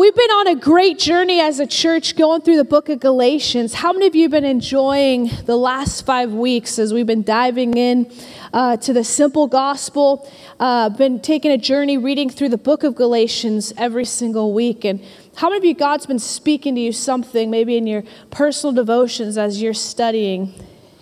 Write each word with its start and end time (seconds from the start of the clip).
we've 0.00 0.14
been 0.14 0.30
on 0.30 0.46
a 0.46 0.54
great 0.54 0.98
journey 0.98 1.40
as 1.40 1.60
a 1.60 1.66
church 1.66 2.16
going 2.16 2.40
through 2.40 2.56
the 2.56 2.64
book 2.64 2.88
of 2.88 2.98
Galatians. 3.00 3.74
How 3.74 3.92
many 3.92 4.06
of 4.06 4.14
you 4.14 4.22
have 4.22 4.30
been 4.30 4.46
enjoying 4.46 5.30
the 5.44 5.58
last 5.58 6.06
five 6.06 6.32
weeks 6.32 6.78
as 6.78 6.94
we've 6.94 7.06
been 7.06 7.22
diving 7.22 7.76
in 7.76 8.10
uh, 8.54 8.78
to 8.78 8.94
the 8.94 9.04
simple 9.04 9.46
gospel? 9.46 10.26
Uh, 10.58 10.88
been 10.88 11.20
taking 11.20 11.50
a 11.50 11.58
journey 11.58 11.98
reading 11.98 12.30
through 12.30 12.48
the 12.48 12.56
book 12.56 12.82
of 12.82 12.94
Galatians 12.94 13.74
every 13.76 14.06
single 14.06 14.54
week. 14.54 14.86
And 14.86 15.04
how 15.36 15.50
many 15.50 15.58
of 15.58 15.64
you, 15.66 15.74
God's 15.74 16.06
been 16.06 16.18
speaking 16.18 16.76
to 16.76 16.80
you 16.80 16.92
something, 16.92 17.50
maybe 17.50 17.76
in 17.76 17.86
your 17.86 18.02
personal 18.30 18.74
devotions 18.74 19.36
as 19.36 19.60
you're 19.60 19.74
studying 19.74 20.54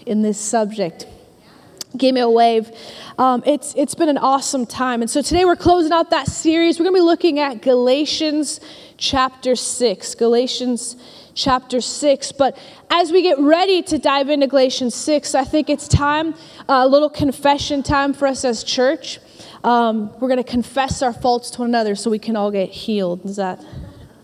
in 0.06 0.22
this 0.22 0.40
subject? 0.40 1.06
Give 1.98 2.14
me 2.14 2.20
a 2.20 2.30
wave. 2.30 2.70
Um, 3.18 3.42
it's, 3.44 3.74
it's 3.74 3.96
been 3.96 4.08
an 4.08 4.18
awesome 4.18 4.66
time. 4.66 5.02
And 5.02 5.10
so 5.10 5.20
today 5.20 5.44
we're 5.44 5.56
closing 5.56 5.90
out 5.90 6.10
that 6.10 6.28
series. 6.28 6.78
We're 6.78 6.84
going 6.84 6.94
to 6.94 7.00
be 7.00 7.04
looking 7.04 7.40
at 7.40 7.60
Galatians 7.60 8.60
chapter 8.96 9.56
6. 9.56 10.14
Galatians 10.14 10.94
chapter 11.34 11.80
6. 11.80 12.32
But 12.32 12.56
as 12.88 13.10
we 13.10 13.22
get 13.22 13.38
ready 13.40 13.82
to 13.82 13.98
dive 13.98 14.28
into 14.28 14.46
Galatians 14.46 14.94
6, 14.94 15.34
I 15.34 15.42
think 15.42 15.68
it's 15.68 15.88
time, 15.88 16.34
a 16.68 16.86
little 16.86 17.10
confession 17.10 17.82
time 17.82 18.12
for 18.12 18.28
us 18.28 18.44
as 18.44 18.62
church. 18.62 19.18
Um, 19.64 20.12
we're 20.20 20.28
going 20.28 20.42
to 20.42 20.48
confess 20.48 21.02
our 21.02 21.12
faults 21.12 21.50
to 21.50 21.62
one 21.62 21.70
another 21.70 21.96
so 21.96 22.10
we 22.10 22.20
can 22.20 22.36
all 22.36 22.52
get 22.52 22.70
healed. 22.70 23.24
Is 23.24 23.36
that? 23.36 23.64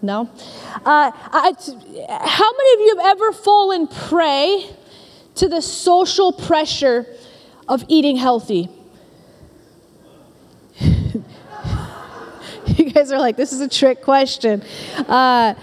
No? 0.00 0.30
Uh, 0.76 1.10
I, 1.14 1.52
how 2.20 2.52
many 2.52 2.74
of 2.74 2.80
you 2.80 2.96
have 2.98 3.16
ever 3.16 3.32
fallen 3.32 3.88
prey 3.88 4.70
to 5.34 5.48
the 5.48 5.60
social 5.60 6.32
pressure 6.32 7.06
of 7.68 7.84
eating 7.88 8.16
healthy? 8.16 8.68
you 10.80 11.22
guys 12.90 13.12
are 13.12 13.18
like, 13.18 13.36
this 13.36 13.52
is 13.52 13.60
a 13.60 13.68
trick 13.68 14.02
question. 14.02 14.62
Uh, 15.08 15.54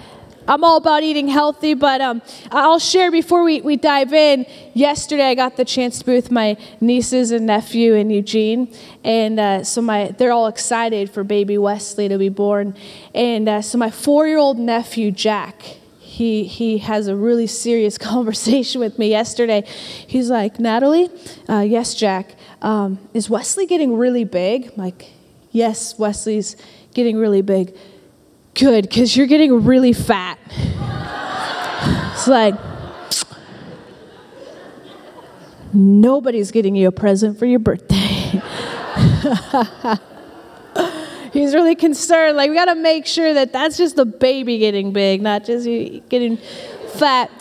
I'm 0.48 0.64
all 0.64 0.78
about 0.78 1.04
eating 1.04 1.28
healthy, 1.28 1.76
but 1.76 2.02
um, 2.02 2.22
I'll 2.52 2.80
share 2.80 3.12
before 3.12 3.44
we, 3.44 3.62
we 3.62 3.78
dive 3.78 4.12
in. 4.12 4.46
Yesterday, 4.74 5.30
I 5.30 5.36
got 5.36 5.56
the 5.56 5.66
chance 5.66 6.00
to 6.00 6.06
be 6.06 6.14
with 6.14 6.32
my 6.32 6.58
nieces 6.80 7.32
and 7.32 7.46
nephew 7.46 7.94
in 7.94 8.10
Eugene, 8.10 8.74
and 9.04 9.40
uh, 9.40 9.64
so 9.64 9.82
my 9.82 10.16
they're 10.18 10.32
all 10.32 10.48
excited 10.48 11.12
for 11.12 11.24
baby 11.24 11.58
Wesley 11.58 12.08
to 12.08 12.18
be 12.18 12.30
born. 12.30 12.76
And 13.14 13.48
uh, 13.48 13.62
so 13.62 13.78
my 13.78 13.92
four-year-old 13.92 14.58
nephew 14.58 15.12
Jack, 15.12 15.78
he 16.22 16.44
he 16.44 16.78
has 16.78 17.08
a 17.08 17.16
really 17.16 17.48
serious 17.48 17.98
conversation 18.12 18.80
with 18.80 19.00
me 19.00 19.10
yesterday. 19.10 19.64
He's 19.66 20.30
like, 20.30 20.60
Natalie, 20.60 21.10
uh, 21.50 21.62
yes, 21.62 21.96
Jack, 21.96 22.36
um, 22.62 23.00
is 23.14 23.28
Wesley 23.28 23.66
getting 23.66 23.98
really 23.98 24.24
big? 24.24 24.68
I'm 24.68 24.78
like, 24.78 25.10
yes, 25.50 25.98
Wesley's 25.98 26.56
getting 26.94 27.18
really 27.18 27.42
big. 27.42 27.76
Good, 28.54 28.84
because 28.84 29.18
you're 29.18 29.26
getting 29.28 29.64
really 29.64 29.94
fat. 29.94 30.38
it's 32.14 32.28
like, 32.28 32.54
nobody's 35.74 36.52
getting 36.52 36.76
you 36.76 36.90
a 36.90 36.92
present 36.92 37.40
for 37.40 37.48
your 37.48 37.60
birthday. 37.60 38.42
He's 41.32 41.54
really 41.54 41.76
concerned. 41.76 42.36
Like, 42.36 42.50
we 42.50 42.56
got 42.56 42.66
to 42.66 42.76
make 42.76 43.06
sure 43.06 43.34
that 43.34 43.54
that's 43.54 43.78
just 43.78 43.96
the 43.96 44.06
baby 44.06 44.58
getting 44.58 44.92
big, 44.92 45.22
not 45.22 45.46
just 45.46 45.66
you 45.66 46.02
getting 46.10 46.38
fat. 46.94 47.32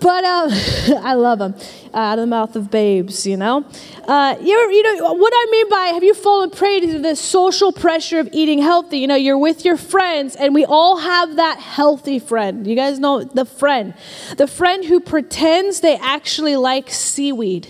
But 0.00 0.24
um, 0.24 0.50
I 1.02 1.14
love 1.14 1.38
them 1.38 1.54
uh, 1.94 1.96
out 1.96 2.18
of 2.18 2.22
the 2.22 2.26
mouth 2.26 2.56
of 2.56 2.70
babes, 2.70 3.26
you 3.26 3.36
know. 3.36 3.64
Uh, 4.06 4.36
you 4.40 4.54
you 4.70 4.82
know 4.82 5.14
what 5.14 5.32
I 5.34 5.48
mean 5.50 5.68
by 5.70 5.86
have 5.94 6.04
you 6.04 6.12
fallen 6.12 6.50
prey 6.50 6.80
to 6.80 6.98
the 6.98 7.16
social 7.16 7.72
pressure 7.72 8.18
of 8.18 8.28
eating 8.32 8.58
healthy? 8.58 8.98
You 8.98 9.06
know, 9.06 9.14
you're 9.14 9.38
with 9.38 9.64
your 9.64 9.78
friends, 9.78 10.36
and 10.36 10.54
we 10.54 10.64
all 10.64 10.98
have 10.98 11.36
that 11.36 11.58
healthy 11.58 12.18
friend. 12.18 12.66
You 12.66 12.76
guys 12.76 12.98
know 12.98 13.24
the 13.24 13.46
friend, 13.46 13.94
the 14.36 14.46
friend 14.46 14.84
who 14.84 15.00
pretends 15.00 15.80
they 15.80 15.96
actually 15.96 16.56
like 16.56 16.90
seaweed. 16.90 17.68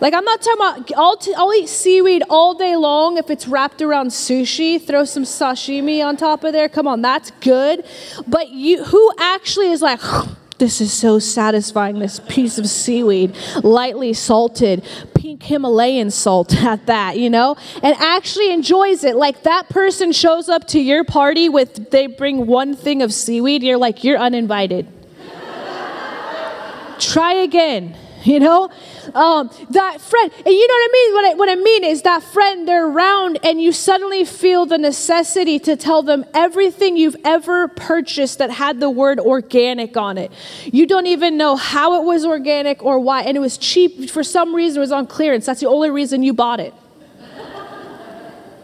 Like, 0.00 0.14
I'm 0.14 0.24
not 0.24 0.40
talking 0.40 0.60
about, 0.60 0.98
I'll, 0.98 1.16
t- 1.16 1.34
I'll 1.36 1.52
eat 1.54 1.68
seaweed 1.68 2.22
all 2.30 2.54
day 2.54 2.74
long 2.74 3.18
if 3.18 3.28
it's 3.30 3.46
wrapped 3.46 3.82
around 3.82 4.08
sushi. 4.08 4.80
Throw 4.80 5.04
some 5.04 5.24
sashimi 5.24 6.04
on 6.04 6.16
top 6.16 6.42
of 6.42 6.52
there. 6.52 6.68
Come 6.68 6.86
on, 6.86 7.02
that's 7.02 7.30
good. 7.42 7.84
But 8.26 8.48
you, 8.48 8.84
who 8.84 9.12
actually 9.18 9.70
is 9.70 9.82
like, 9.82 10.00
this 10.58 10.80
is 10.80 10.92
so 10.92 11.18
satisfying, 11.18 11.98
this 11.98 12.20
piece 12.28 12.58
of 12.58 12.66
seaweed, 12.68 13.34
lightly 13.62 14.12
salted, 14.12 14.84
pink 15.14 15.42
Himalayan 15.42 16.10
salt 16.10 16.54
at 16.62 16.86
that, 16.86 17.18
you 17.18 17.28
know, 17.28 17.56
and 17.82 17.94
actually 17.98 18.52
enjoys 18.52 19.04
it. 19.04 19.16
Like 19.16 19.42
that 19.42 19.68
person 19.68 20.12
shows 20.12 20.48
up 20.48 20.66
to 20.68 20.80
your 20.80 21.04
party 21.04 21.48
with, 21.48 21.90
they 21.90 22.06
bring 22.06 22.46
one 22.46 22.74
thing 22.74 23.02
of 23.02 23.12
seaweed, 23.12 23.62
you're 23.62 23.78
like, 23.78 24.02
you're 24.02 24.18
uninvited. 24.18 24.86
Try 26.98 27.34
again, 27.34 27.96
you 28.24 28.40
know? 28.40 28.70
Um, 29.14 29.50
that 29.70 30.00
friend. 30.00 30.32
And 30.36 30.54
you 30.54 30.66
know 30.66 30.74
what 30.74 30.90
I 30.90 30.92
mean? 30.92 31.14
What 31.14 31.24
I, 31.24 31.34
what 31.34 31.48
I 31.48 31.54
mean 31.56 31.84
is 31.84 32.02
that 32.02 32.22
friend, 32.22 32.66
they're 32.66 32.86
around, 32.86 33.38
and 33.42 33.60
you 33.60 33.72
suddenly 33.72 34.24
feel 34.24 34.66
the 34.66 34.78
necessity 34.78 35.58
to 35.60 35.76
tell 35.76 36.02
them 36.02 36.24
everything 36.34 36.96
you've 36.96 37.16
ever 37.24 37.68
purchased 37.68 38.38
that 38.38 38.50
had 38.50 38.80
the 38.80 38.90
word 38.90 39.18
organic 39.18 39.96
on 39.96 40.18
it. 40.18 40.30
You 40.64 40.86
don't 40.86 41.06
even 41.06 41.36
know 41.36 41.56
how 41.56 42.00
it 42.00 42.04
was 42.04 42.24
organic 42.24 42.82
or 42.82 42.98
why, 42.98 43.22
and 43.22 43.36
it 43.36 43.40
was 43.40 43.58
cheap. 43.58 44.10
For 44.10 44.22
some 44.22 44.54
reason, 44.54 44.78
it 44.78 44.80
was 44.80 44.92
on 44.92 45.06
clearance. 45.06 45.46
That's 45.46 45.60
the 45.60 45.68
only 45.68 45.90
reason 45.90 46.22
you 46.22 46.32
bought 46.32 46.60
it. 46.60 46.74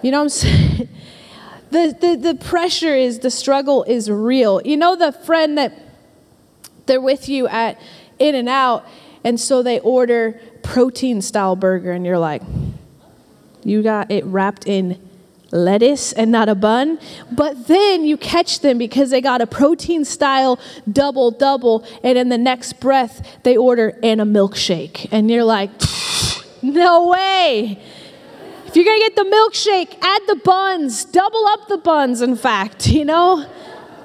You 0.02 0.12
know 0.12 0.18
what 0.18 0.24
I'm 0.24 0.28
saying? 0.28 0.88
The, 1.68 1.96
the, 2.00 2.32
the 2.32 2.34
pressure 2.36 2.94
is, 2.94 3.18
the 3.18 3.30
struggle 3.30 3.82
is 3.82 4.08
real. 4.08 4.62
You 4.64 4.76
know, 4.76 4.94
the 4.94 5.10
friend 5.10 5.58
that 5.58 5.72
they're 6.86 7.00
with 7.00 7.28
you 7.28 7.48
at 7.48 7.80
In-N-Out, 8.18 8.86
and 9.26 9.40
so 9.40 9.60
they 9.60 9.80
order 9.80 10.40
protein 10.62 11.20
style 11.20 11.56
burger, 11.56 11.90
and 11.90 12.06
you're 12.06 12.16
like, 12.16 12.42
you 13.64 13.82
got 13.82 14.08
it 14.12 14.24
wrapped 14.24 14.68
in 14.68 15.00
lettuce 15.50 16.12
and 16.12 16.30
not 16.30 16.48
a 16.48 16.54
bun. 16.54 17.00
But 17.32 17.66
then 17.66 18.04
you 18.04 18.16
catch 18.16 18.60
them 18.60 18.78
because 18.78 19.10
they 19.10 19.20
got 19.20 19.40
a 19.40 19.46
protein 19.48 20.04
style 20.04 20.60
double 20.90 21.32
double, 21.32 21.84
and 22.04 22.16
in 22.16 22.28
the 22.28 22.38
next 22.38 22.78
breath, 22.78 23.42
they 23.42 23.56
order 23.56 23.98
and 24.00 24.20
a 24.20 24.24
milkshake. 24.24 25.08
And 25.10 25.28
you're 25.28 25.42
like, 25.42 25.70
no 26.62 27.08
way. 27.08 27.82
If 28.66 28.76
you're 28.76 28.84
gonna 28.84 28.98
get 29.00 29.16
the 29.16 29.24
milkshake, 29.24 29.96
add 30.02 30.22
the 30.28 30.36
buns, 30.36 31.04
double 31.04 31.46
up 31.48 31.66
the 31.66 31.78
buns, 31.78 32.22
in 32.22 32.36
fact, 32.36 32.86
you 32.86 33.04
know? 33.04 33.44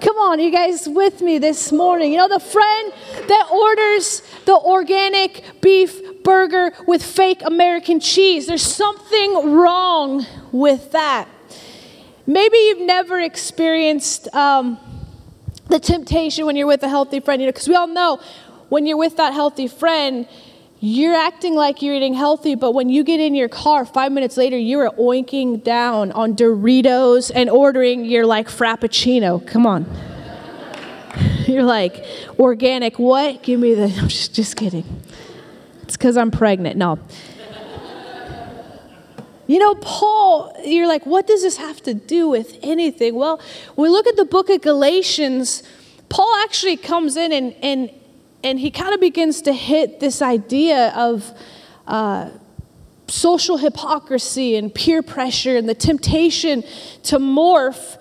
Come 0.01 0.17
on, 0.17 0.39
you 0.39 0.49
guys 0.49 0.89
with 0.89 1.21
me 1.21 1.37
this 1.37 1.71
morning? 1.71 2.11
You 2.11 2.17
know, 2.17 2.27
the 2.27 2.39
friend 2.39 2.91
that 3.27 3.49
orders 3.51 4.23
the 4.45 4.57
organic 4.57 5.61
beef 5.61 6.23
burger 6.23 6.71
with 6.87 7.03
fake 7.03 7.43
American 7.45 7.99
cheese. 7.99 8.47
There's 8.47 8.63
something 8.63 9.51
wrong 9.53 10.25
with 10.51 10.91
that. 10.93 11.27
Maybe 12.25 12.57
you've 12.57 12.81
never 12.81 13.19
experienced 13.19 14.27
um, 14.33 14.79
the 15.67 15.79
temptation 15.79 16.47
when 16.47 16.55
you're 16.55 16.65
with 16.65 16.81
a 16.81 16.89
healthy 16.89 17.19
friend, 17.19 17.39
you 17.39 17.45
know, 17.45 17.51
because 17.51 17.67
we 17.67 17.75
all 17.75 17.85
know 17.85 18.19
when 18.69 18.87
you're 18.87 18.97
with 18.97 19.17
that 19.17 19.33
healthy 19.33 19.67
friend, 19.67 20.27
you're 20.83 21.13
acting 21.13 21.53
like 21.53 21.83
you're 21.83 21.93
eating 21.93 22.15
healthy, 22.15 22.55
but 22.55 22.71
when 22.71 22.89
you 22.89 23.03
get 23.03 23.19
in 23.19 23.35
your 23.35 23.47
car, 23.47 23.85
five 23.85 24.11
minutes 24.11 24.35
later, 24.35 24.57
you're 24.57 24.89
oinking 24.93 25.63
down 25.63 26.11
on 26.13 26.35
Doritos 26.35 27.31
and 27.33 27.51
ordering 27.51 28.03
your 28.03 28.25
like 28.25 28.47
Frappuccino. 28.47 29.45
Come 29.45 29.67
on. 29.67 29.85
you're 31.47 31.61
like, 31.61 32.03
organic, 32.39 32.97
what? 32.97 33.43
Give 33.43 33.59
me 33.59 33.75
the, 33.75 33.83
I'm 33.99 34.07
just, 34.07 34.33
just 34.33 34.57
kidding. 34.57 35.03
It's 35.83 35.95
because 35.95 36.17
I'm 36.17 36.31
pregnant. 36.31 36.77
No. 36.77 36.97
You 39.45 39.59
know, 39.59 39.75
Paul, 39.75 40.51
you're 40.65 40.87
like, 40.87 41.05
what 41.05 41.27
does 41.27 41.43
this 41.43 41.57
have 41.57 41.83
to 41.83 41.93
do 41.93 42.27
with 42.27 42.57
anything? 42.63 43.13
Well, 43.13 43.39
when 43.75 43.91
we 43.91 43.95
look 43.95 44.07
at 44.07 44.15
the 44.15 44.25
book 44.25 44.49
of 44.49 44.61
Galatians, 44.61 45.61
Paul 46.09 46.33
actually 46.41 46.77
comes 46.77 47.17
in 47.17 47.31
and, 47.31 47.53
and 47.61 47.91
and 48.43 48.59
he 48.59 48.71
kind 48.71 48.93
of 48.93 48.99
begins 48.99 49.41
to 49.43 49.53
hit 49.53 49.99
this 49.99 50.21
idea 50.21 50.89
of 50.95 51.31
uh, 51.87 52.29
social 53.07 53.57
hypocrisy 53.57 54.55
and 54.55 54.73
peer 54.73 55.01
pressure 55.01 55.57
and 55.57 55.67
the 55.67 55.75
temptation 55.75 56.63
to 57.03 57.17
morph 57.17 57.97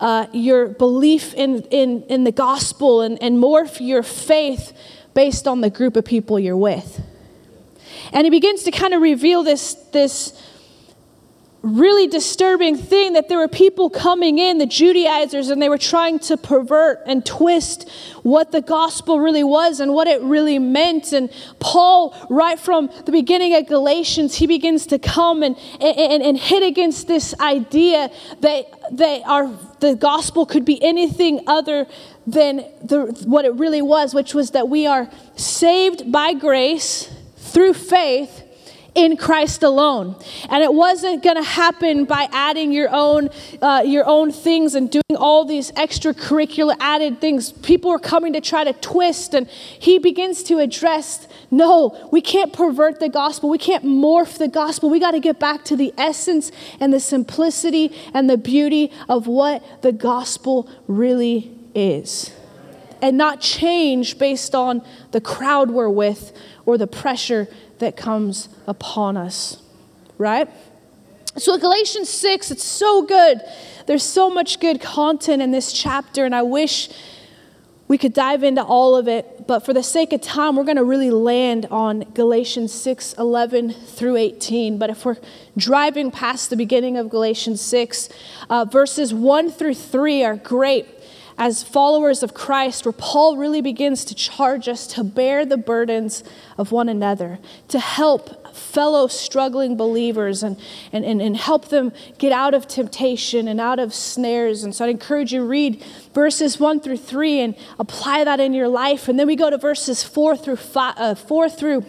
uh, 0.00 0.26
your 0.32 0.68
belief 0.68 1.34
in, 1.34 1.62
in, 1.70 2.02
in 2.04 2.24
the 2.24 2.32
gospel 2.32 3.00
and, 3.00 3.20
and 3.22 3.42
morph 3.42 3.78
your 3.80 4.02
faith 4.02 4.72
based 5.14 5.48
on 5.48 5.60
the 5.60 5.70
group 5.70 5.96
of 5.96 6.04
people 6.04 6.38
you're 6.38 6.56
with. 6.56 7.00
And 8.12 8.24
he 8.24 8.30
begins 8.30 8.62
to 8.64 8.70
kind 8.70 8.94
of 8.94 9.02
reveal 9.02 9.42
this, 9.42 9.74
this 9.92 10.40
really 11.62 12.06
disturbing 12.06 12.76
thing 12.76 13.14
that 13.14 13.28
there 13.28 13.38
were 13.38 13.48
people 13.48 13.90
coming 13.90 14.38
in, 14.38 14.58
the 14.58 14.66
Judaizers, 14.66 15.50
and 15.50 15.60
they 15.60 15.68
were 15.68 15.78
trying 15.78 16.20
to 16.20 16.36
pervert 16.36 17.00
and 17.04 17.26
twist 17.26 17.88
what 18.22 18.52
the 18.52 18.60
gospel 18.60 19.18
really 19.18 19.42
was 19.42 19.80
and 19.80 19.92
what 19.92 20.06
it 20.06 20.20
really 20.22 20.58
meant. 20.58 21.12
And 21.12 21.30
Paul, 21.58 22.14
right 22.30 22.58
from 22.58 22.90
the 23.06 23.12
beginning 23.12 23.56
of 23.56 23.66
Galatians, 23.66 24.36
he 24.36 24.46
begins 24.46 24.86
to 24.86 24.98
come 24.98 25.42
and, 25.42 25.56
and, 25.80 26.22
and 26.22 26.38
hit 26.38 26.62
against 26.62 27.08
this 27.08 27.34
idea 27.40 28.10
that, 28.40 28.96
that 28.96 29.22
our, 29.26 29.50
the 29.80 29.96
gospel 29.96 30.46
could 30.46 30.64
be 30.64 30.82
anything 30.82 31.40
other 31.48 31.86
than 32.24 32.58
the, 32.82 33.24
what 33.26 33.44
it 33.44 33.54
really 33.54 33.82
was, 33.82 34.14
which 34.14 34.32
was 34.32 34.52
that 34.52 34.68
we 34.68 34.86
are 34.86 35.10
saved 35.34 36.12
by 36.12 36.34
grace 36.34 37.10
through 37.36 37.74
faith 37.74 38.44
in 38.98 39.16
Christ 39.16 39.62
alone. 39.62 40.16
And 40.50 40.62
it 40.64 40.74
wasn't 40.74 41.22
going 41.22 41.36
to 41.36 41.48
happen 41.48 42.04
by 42.04 42.28
adding 42.32 42.72
your 42.72 42.88
own, 42.90 43.30
uh, 43.62 43.84
your 43.86 44.04
own 44.04 44.32
things 44.32 44.74
and 44.74 44.90
doing 44.90 45.16
all 45.16 45.44
these 45.44 45.70
extracurricular 45.72 46.76
added 46.80 47.20
things. 47.20 47.52
People 47.52 47.92
are 47.92 48.00
coming 48.00 48.32
to 48.32 48.40
try 48.40 48.64
to 48.64 48.72
twist, 48.72 49.34
and 49.34 49.46
he 49.48 50.00
begins 50.00 50.42
to 50.44 50.58
address 50.58 51.28
no, 51.50 52.08
we 52.12 52.20
can't 52.20 52.52
pervert 52.52 53.00
the 53.00 53.08
gospel. 53.08 53.48
We 53.48 53.56
can't 53.56 53.84
morph 53.84 54.36
the 54.36 54.48
gospel. 54.48 54.90
We 54.90 55.00
got 55.00 55.12
to 55.12 55.20
get 55.20 55.38
back 55.38 55.64
to 55.66 55.76
the 55.76 55.94
essence 55.96 56.50
and 56.78 56.92
the 56.92 57.00
simplicity 57.00 57.96
and 58.12 58.28
the 58.28 58.36
beauty 58.36 58.92
of 59.08 59.26
what 59.26 59.82
the 59.82 59.92
gospel 59.92 60.68
really 60.88 61.56
is. 61.74 62.34
And 63.00 63.16
not 63.16 63.40
change 63.40 64.18
based 64.18 64.54
on 64.54 64.82
the 65.12 65.20
crowd 65.20 65.70
we're 65.70 65.88
with 65.88 66.36
or 66.66 66.76
the 66.76 66.86
pressure 66.86 67.48
that 67.78 67.96
comes 67.96 68.48
upon 68.66 69.16
us, 69.16 69.62
right? 70.16 70.48
So, 71.36 71.56
Galatians 71.56 72.08
6, 72.08 72.50
it's 72.50 72.64
so 72.64 73.02
good. 73.02 73.40
There's 73.86 74.02
so 74.02 74.28
much 74.28 74.60
good 74.60 74.80
content 74.80 75.40
in 75.40 75.50
this 75.50 75.72
chapter, 75.72 76.24
and 76.24 76.34
I 76.34 76.42
wish 76.42 76.90
we 77.86 77.96
could 77.96 78.12
dive 78.12 78.42
into 78.42 78.62
all 78.62 78.96
of 78.96 79.08
it. 79.08 79.46
But 79.46 79.60
for 79.60 79.72
the 79.72 79.82
sake 79.82 80.12
of 80.12 80.20
time, 80.20 80.56
we're 80.56 80.64
going 80.64 80.76
to 80.76 80.84
really 80.84 81.10
land 81.10 81.66
on 81.70 82.00
Galatians 82.12 82.72
6 82.72 83.14
11 83.14 83.72
through 83.72 84.16
18. 84.16 84.78
But 84.78 84.90
if 84.90 85.04
we're 85.04 85.16
driving 85.56 86.10
past 86.10 86.50
the 86.50 86.56
beginning 86.56 86.96
of 86.96 87.08
Galatians 87.08 87.60
6, 87.62 88.10
uh, 88.50 88.66
verses 88.66 89.14
1 89.14 89.50
through 89.50 89.74
3 89.74 90.24
are 90.24 90.36
great 90.36 90.86
as 91.38 91.62
followers 91.62 92.24
of 92.24 92.34
Christ, 92.34 92.84
where 92.84 92.92
Paul 92.92 93.36
really 93.36 93.60
begins 93.60 94.04
to 94.06 94.14
charge 94.14 94.66
us 94.66 94.88
to 94.88 95.04
bear 95.04 95.46
the 95.46 95.56
burdens 95.56 96.24
of 96.58 96.72
one 96.72 96.88
another, 96.88 97.38
to 97.68 97.78
help 97.78 98.56
fellow 98.56 99.06
struggling 99.06 99.76
believers 99.76 100.42
and, 100.42 100.60
and, 100.92 101.04
and, 101.04 101.22
and 101.22 101.36
help 101.36 101.68
them 101.68 101.92
get 102.18 102.32
out 102.32 102.54
of 102.54 102.66
temptation 102.66 103.46
and 103.46 103.60
out 103.60 103.78
of 103.78 103.94
snares. 103.94 104.64
And 104.64 104.74
so 104.74 104.84
I'd 104.84 104.90
encourage 104.90 105.32
you 105.32 105.46
read 105.46 105.82
verses 106.12 106.58
1 106.58 106.80
through 106.80 106.96
3 106.96 107.40
and 107.40 107.54
apply 107.78 108.24
that 108.24 108.40
in 108.40 108.52
your 108.52 108.68
life. 108.68 109.06
And 109.06 109.16
then 109.16 109.28
we 109.28 109.36
go 109.36 109.48
to 109.48 109.58
verses 109.58 110.02
4 110.02 110.36
through, 110.36 110.56
five, 110.56 110.94
uh, 110.98 111.14
4 111.14 111.48
through 111.48 111.86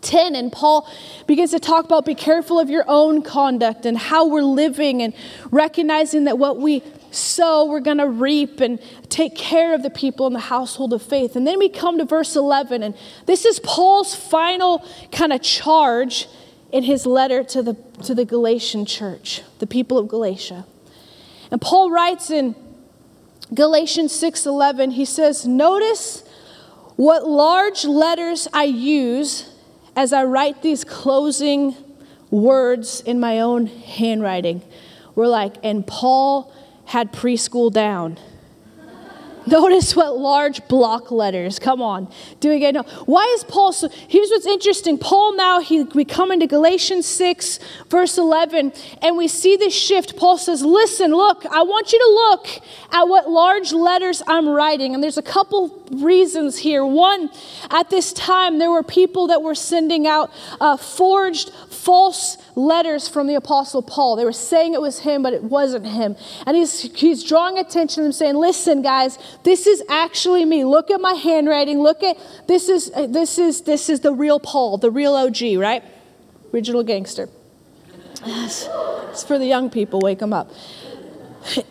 10 0.00 0.36
and 0.36 0.52
paul 0.52 0.88
begins 1.26 1.50
to 1.50 1.58
talk 1.58 1.84
about 1.84 2.04
be 2.06 2.14
careful 2.14 2.60
of 2.60 2.70
your 2.70 2.84
own 2.86 3.20
conduct 3.20 3.84
and 3.84 3.98
how 3.98 4.28
we're 4.28 4.42
living 4.42 5.02
and 5.02 5.12
recognizing 5.50 6.24
that 6.24 6.38
what 6.38 6.58
we 6.58 6.84
sow, 7.10 7.64
we're 7.64 7.80
going 7.80 7.98
to 7.98 8.08
reap 8.08 8.60
and 8.60 8.80
take 9.08 9.34
care 9.34 9.74
of 9.74 9.82
the 9.82 9.90
people 9.90 10.26
in 10.26 10.32
the 10.32 10.38
household 10.38 10.92
of 10.92 11.02
faith. 11.02 11.36
And 11.36 11.46
then 11.46 11.58
we 11.58 11.68
come 11.68 11.98
to 11.98 12.04
verse 12.04 12.36
11, 12.36 12.82
and 12.82 12.94
this 13.26 13.44
is 13.44 13.60
Paul's 13.60 14.14
final 14.14 14.84
kind 15.12 15.32
of 15.32 15.42
charge 15.42 16.28
in 16.72 16.82
his 16.82 17.06
letter 17.06 17.42
to 17.42 17.62
the, 17.62 17.74
to 18.04 18.14
the 18.14 18.24
Galatian 18.24 18.84
church, 18.84 19.42
the 19.58 19.66
people 19.66 19.98
of 19.98 20.08
Galatia. 20.08 20.66
And 21.50 21.60
Paul 21.60 21.90
writes 21.90 22.30
in 22.30 22.54
Galatians 23.54 24.12
6:11, 24.12 24.92
he 24.92 25.04
says, 25.04 25.46
"Notice 25.46 26.22
what 26.96 27.26
large 27.26 27.84
letters 27.84 28.46
I 28.52 28.64
use 28.64 29.46
as 29.96 30.12
I 30.12 30.24
write 30.24 30.60
these 30.62 30.84
closing 30.84 31.74
words 32.30 33.00
in 33.00 33.18
my 33.18 33.40
own 33.40 33.66
handwriting." 33.66 34.62
We're 35.14 35.28
like, 35.28 35.56
and 35.62 35.86
Paul 35.86 36.52
had 36.88 37.12
preschool 37.12 37.70
down. 37.70 38.18
Notice 39.50 39.96
what 39.96 40.18
large 40.18 40.66
block 40.68 41.10
letters. 41.10 41.58
Come 41.58 41.80
on. 41.80 42.12
Do 42.40 42.50
we 42.50 42.58
get 42.58 42.74
no? 42.74 42.82
Why 43.06 43.24
is 43.36 43.44
Paul 43.44 43.72
so? 43.72 43.88
Here's 43.88 44.30
what's 44.30 44.46
interesting. 44.46 44.98
Paul 44.98 45.36
now, 45.36 45.60
he, 45.60 45.84
we 45.84 46.04
come 46.04 46.30
into 46.30 46.46
Galatians 46.46 47.06
6, 47.06 47.58
verse 47.88 48.18
11, 48.18 48.72
and 49.00 49.16
we 49.16 49.26
see 49.28 49.56
this 49.56 49.74
shift. 49.74 50.16
Paul 50.16 50.38
says, 50.38 50.62
Listen, 50.62 51.12
look, 51.12 51.46
I 51.46 51.62
want 51.62 51.92
you 51.92 51.98
to 51.98 52.12
look 52.12 52.62
at 52.92 53.04
what 53.04 53.30
large 53.30 53.72
letters 53.72 54.22
I'm 54.26 54.48
writing. 54.48 54.94
And 54.94 55.02
there's 55.02 55.18
a 55.18 55.22
couple 55.22 55.82
reasons 55.90 56.58
here. 56.58 56.84
One, 56.84 57.30
at 57.70 57.90
this 57.90 58.12
time, 58.12 58.58
there 58.58 58.70
were 58.70 58.82
people 58.82 59.28
that 59.28 59.42
were 59.42 59.54
sending 59.54 60.06
out 60.06 60.30
uh, 60.60 60.76
forged, 60.76 61.50
false 61.70 62.36
letters 62.54 63.08
from 63.08 63.26
the 63.26 63.34
Apostle 63.34 63.82
Paul. 63.82 64.16
They 64.16 64.24
were 64.24 64.32
saying 64.32 64.74
it 64.74 64.80
was 64.80 65.00
him, 65.00 65.22
but 65.22 65.32
it 65.32 65.44
wasn't 65.44 65.86
him. 65.86 66.16
And 66.46 66.56
he's, 66.56 66.82
he's 66.94 67.24
drawing 67.24 67.58
attention 67.58 68.04
and 68.04 68.14
saying, 68.14 68.34
Listen, 68.34 68.82
guys, 68.82 69.18
this 69.44 69.66
is 69.66 69.82
actually 69.88 70.44
me. 70.44 70.64
Look 70.64 70.90
at 70.90 71.00
my 71.00 71.14
handwriting. 71.14 71.80
Look 71.80 72.02
at 72.02 72.16
this 72.46 72.68
is 72.68 72.90
uh, 72.94 73.06
this 73.06 73.38
is 73.38 73.62
this 73.62 73.88
is 73.88 74.00
the 74.00 74.12
real 74.12 74.40
Paul, 74.40 74.78
the 74.78 74.90
real 74.90 75.14
OG, 75.14 75.42
right? 75.56 75.82
Original 76.52 76.82
gangster. 76.82 77.28
Yes. 78.24 78.68
It's 79.10 79.24
for 79.24 79.38
the 79.38 79.46
young 79.46 79.70
people. 79.70 80.00
Wake 80.00 80.18
them 80.18 80.32
up. 80.32 80.50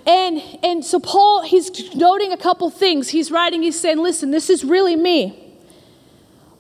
And 0.05 0.41
and 0.63 0.83
so 0.83 0.99
Paul, 0.99 1.43
he's 1.43 1.93
noting 1.95 2.31
a 2.31 2.37
couple 2.37 2.69
things. 2.69 3.09
He's 3.09 3.31
writing. 3.31 3.61
He's 3.61 3.79
saying, 3.79 3.97
"Listen, 3.97 4.31
this 4.31 4.49
is 4.49 4.63
really 4.63 4.95
me." 4.95 5.46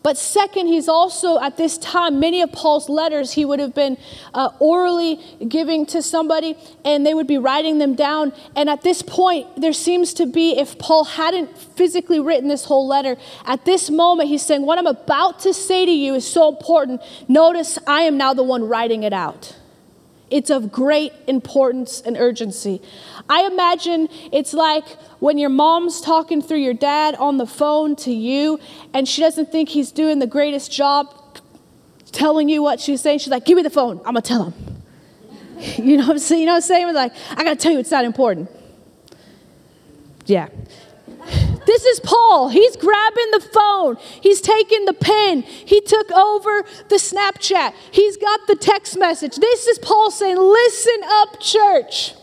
But 0.03 0.17
second, 0.17 0.67
he's 0.67 0.87
also, 0.87 1.39
at 1.39 1.57
this 1.57 1.77
time, 1.77 2.19
many 2.19 2.41
of 2.41 2.51
Paul's 2.51 2.87
letters 2.87 3.33
he 3.33 3.43
would 3.43 3.59
have 3.59 3.73
been 3.73 3.97
uh, 4.33 4.49
orally 4.59 5.19
giving 5.47 5.85
to 5.87 6.01
somebody 6.01 6.55
and 6.85 7.05
they 7.05 7.13
would 7.13 7.27
be 7.27 7.37
writing 7.37 7.77
them 7.79 7.95
down. 7.95 8.31
And 8.55 8.69
at 8.69 8.83
this 8.83 9.01
point, 9.01 9.47
there 9.59 9.73
seems 9.73 10.13
to 10.15 10.25
be, 10.25 10.57
if 10.57 10.77
Paul 10.77 11.03
hadn't 11.03 11.57
physically 11.57 12.19
written 12.19 12.47
this 12.47 12.65
whole 12.65 12.87
letter, 12.87 13.17
at 13.45 13.65
this 13.65 13.89
moment, 13.89 14.29
he's 14.29 14.45
saying, 14.45 14.65
What 14.65 14.77
I'm 14.77 14.87
about 14.87 15.39
to 15.41 15.53
say 15.53 15.85
to 15.85 15.91
you 15.91 16.13
is 16.13 16.27
so 16.27 16.49
important. 16.49 17.01
Notice 17.27 17.77
I 17.85 18.03
am 18.03 18.17
now 18.17 18.33
the 18.33 18.43
one 18.43 18.63
writing 18.67 19.03
it 19.03 19.13
out. 19.13 19.55
It's 20.29 20.49
of 20.49 20.71
great 20.71 21.13
importance 21.27 22.01
and 22.01 22.17
urgency. 22.17 22.81
I 23.29 23.45
imagine 23.45 24.09
it's 24.31 24.53
like 24.53 24.85
when 25.19 25.37
your 25.37 25.49
mom's 25.49 26.01
talking 26.01 26.41
through 26.41 26.59
your 26.59 26.73
dad 26.73 27.15
on 27.15 27.37
the 27.37 27.47
phone 27.47 27.95
to 27.97 28.11
you, 28.11 28.59
and 28.93 29.07
she 29.07 29.21
doesn't 29.21 29.51
think 29.51 29.69
he's 29.69 29.91
doing 29.91 30.19
the 30.19 30.27
greatest 30.27 30.71
job 30.71 31.13
telling 32.11 32.49
you 32.49 32.61
what 32.61 32.79
she's 32.79 33.01
saying. 33.01 33.19
She's 33.19 33.29
like, 33.29 33.45
Give 33.45 33.55
me 33.55 33.63
the 33.63 33.69
phone, 33.69 33.99
I'm 33.99 34.13
gonna 34.13 34.21
tell 34.21 34.51
him. 34.51 34.53
You 35.77 35.97
know 35.97 36.03
what 36.03 36.11
I'm 36.11 36.19
saying? 36.19 36.41
You 36.41 36.45
know 36.45 36.51
what 36.53 36.57
I'm 36.57 36.61
saying? 36.61 36.93
Like, 36.93 37.13
I 37.31 37.43
gotta 37.43 37.55
tell 37.55 37.71
you 37.71 37.79
it's 37.79 37.89
not 37.89 38.05
important. 38.05 38.47
Yeah. 40.27 40.49
This 41.67 41.83
is 41.83 41.99
Paul. 41.99 42.47
He's 42.47 42.77
grabbing 42.77 43.31
the 43.31 43.41
phone. 43.41 43.97
He's 44.21 44.39
taking 44.39 44.85
the 44.85 44.93
pen. 44.93 45.41
He 45.41 45.81
took 45.81 46.09
over 46.13 46.63
the 46.87 46.95
Snapchat. 46.95 47.73
He's 47.91 48.15
got 48.15 48.47
the 48.47 48.55
text 48.55 48.97
message. 48.97 49.35
This 49.35 49.67
is 49.67 49.77
Paul 49.77 50.09
saying, 50.09 50.37
Listen 50.37 51.01
up, 51.03 51.41
church. 51.41 52.13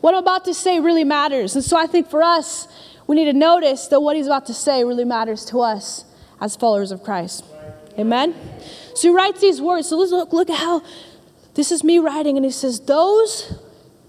What 0.00 0.14
I'm 0.14 0.22
about 0.22 0.46
to 0.46 0.54
say 0.54 0.80
really 0.80 1.04
matters. 1.04 1.54
And 1.54 1.62
so 1.62 1.76
I 1.76 1.86
think 1.86 2.08
for 2.08 2.22
us, 2.22 2.68
we 3.06 3.16
need 3.16 3.26
to 3.26 3.34
notice 3.34 3.86
that 3.88 4.00
what 4.00 4.16
he's 4.16 4.26
about 4.26 4.46
to 4.46 4.54
say 4.54 4.82
really 4.82 5.04
matters 5.04 5.44
to 5.46 5.60
us 5.60 6.06
as 6.40 6.56
followers 6.56 6.90
of 6.90 7.02
Christ. 7.02 7.44
Amen? 7.98 8.34
So 8.94 9.08
he 9.08 9.14
writes 9.14 9.42
these 9.42 9.60
words. 9.60 9.90
So 9.90 9.98
let's 9.98 10.10
look, 10.10 10.32
look 10.32 10.48
at 10.48 10.58
how 10.58 10.82
this 11.52 11.70
is 11.70 11.84
me 11.84 11.98
writing. 11.98 12.38
And 12.38 12.46
he 12.46 12.50
says, 12.50 12.80
Those, 12.80 13.58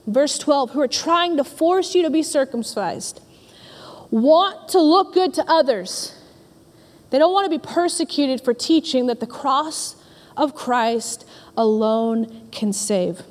verse 0.06 0.38
12, 0.38 0.72
who 0.72 0.80
are 0.80 0.88
trying 0.88 1.36
to 1.36 1.44
force 1.44 1.94
you 1.94 2.04
to 2.04 2.10
be 2.10 2.24
circumcised 2.24 3.20
want 4.12 4.70
to 4.70 4.82
look 4.82 5.14
good 5.14 5.34
to 5.36 5.46
others. 5.48 6.14
They 7.10 7.20
don't 7.20 7.34
want 7.34 7.46
to 7.46 7.58
be 7.58 7.62
persecuted 7.62 8.42
for 8.42 8.54
teaching 8.54 9.08
that 9.08 9.20
the 9.20 9.28
cross 9.28 9.96
of 10.36 10.56
Christ 10.56 11.26
alone 11.56 12.50
can 12.52 12.74
save. 12.74 13.22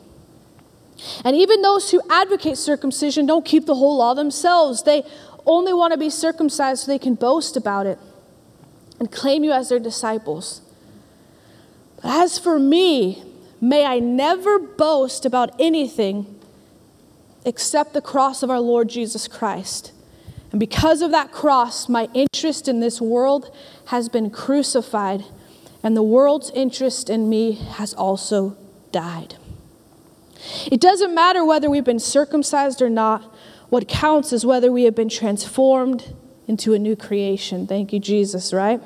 And 1.25 1.37
even 1.37 1.63
those 1.63 1.91
who 1.91 2.01
advocate 2.11 2.57
circumcision 2.57 3.27
don't 3.27 3.45
keep 3.45 3.67
the 3.67 3.75
whole 3.75 3.99
law 3.99 4.15
themselves. 4.15 4.83
They 4.83 5.03
only 5.45 5.73
want 5.73 5.93
to 5.93 5.99
be 5.99 6.11
circumcised 6.11 6.85
so 6.85 6.93
they 6.93 6.99
can 6.99 7.15
boast 7.15 7.57
about 7.57 7.87
it 7.87 7.99
and 8.99 9.13
claim 9.13 9.45
you 9.45 9.53
as 9.53 9.69
their 9.69 9.79
disciples. 9.79 10.63
But 11.97 12.23
as 12.23 12.39
for 12.39 12.59
me, 12.59 13.23
may 13.61 13.85
I 13.85 13.99
never 13.99 14.59
boast 14.59 15.27
about 15.27 15.51
anything 15.61 16.41
except 17.45 17.93
the 17.93 18.01
cross 18.01 18.43
of 18.43 18.51
our 18.51 18.59
Lord 18.59 18.89
Jesus 18.89 19.29
Christ 19.29 19.93
and 20.57 20.61
because 20.61 21.03
of 21.03 21.11
that 21.11 21.33
cross, 21.33 21.87
my 21.87 22.09
interest 22.15 22.67
in 22.67 22.81
this 22.81 22.99
world 22.99 23.55
has 23.89 24.09
been 24.09 24.31
crucified, 24.31 25.23
and 25.83 25.95
the 25.95 26.03
world's 26.03 26.49
interest 26.49 27.11
in 27.11 27.29
me 27.29 27.53
has 27.53 27.93
also 27.93 28.57
died. 28.91 29.35
It 30.73 30.81
doesn't 30.81 31.15
matter 31.15 31.45
whether 31.45 31.69
we've 31.69 31.85
been 31.85 31.99
circumcised 31.99 32.81
or 32.81 32.89
not. 32.89 33.23
What 33.69 33.87
counts 33.87 34.33
is 34.33 34.47
whether 34.47 34.73
we 34.73 34.85
have 34.85 34.95
been 34.95 35.11
transformed 35.11 36.15
into 36.49 36.73
a 36.73 36.79
new 36.79 36.97
creation. 36.97 37.67
Thank 37.67 37.93
you, 37.93 38.01
Jesus, 38.01 38.55
right? 38.55 38.81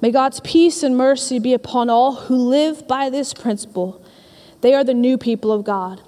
May 0.00 0.12
God's 0.12 0.38
peace 0.38 0.84
and 0.84 0.96
mercy 0.96 1.40
be 1.40 1.52
upon 1.52 1.90
all 1.90 2.14
who 2.14 2.36
live 2.36 2.86
by 2.86 3.10
this 3.10 3.34
principle. 3.34 4.00
They 4.60 4.72
are 4.72 4.84
the 4.84 4.94
new 4.94 5.18
people 5.18 5.50
of 5.50 5.64
God. 5.64 6.00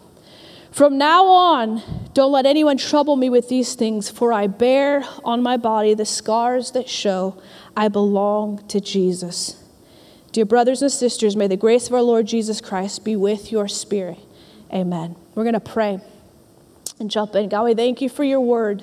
From 0.71 0.97
now 0.99 1.25
on, 1.25 1.83
don't 2.17 2.33
let 2.33 2.47
anyone 2.47 2.79
trouble 2.79 3.15
me 3.15 3.29
with 3.29 3.51
these 3.51 3.75
things, 3.75 4.09
for 4.09 4.33
I 4.33 4.47
bear 4.47 5.05
on 5.23 5.43
my 5.43 5.59
body 5.59 5.93
the 5.93 6.07
scars 6.07 6.71
that 6.71 6.89
show 6.89 7.39
I 7.77 7.89
belong 7.89 8.67
to 8.69 8.81
Jesus. 8.81 9.63
Dear 10.33 10.47
brothers 10.47 10.81
and 10.81 10.91
sisters, 10.91 11.37
may 11.37 11.47
the 11.47 11.59
grace 11.59 11.89
of 11.89 11.93
our 11.93 12.01
Lord 12.01 12.25
Jesus 12.25 12.63
Christ 12.63 13.05
be 13.05 13.17
with 13.17 13.53
your 13.53 13.69
spirit. 13.69 14.17
Amen. 14.73 15.15
We're 15.35 15.43
going 15.43 15.53
to 15.53 15.61
pray 15.61 16.01
and 16.99 17.11
jump 17.11 17.35
in. 17.35 17.51
God, 17.51 17.65
we 17.65 17.75
thank 17.75 18.01
you 18.01 18.09
for 18.09 18.25
your 18.25 18.41
word. 18.41 18.83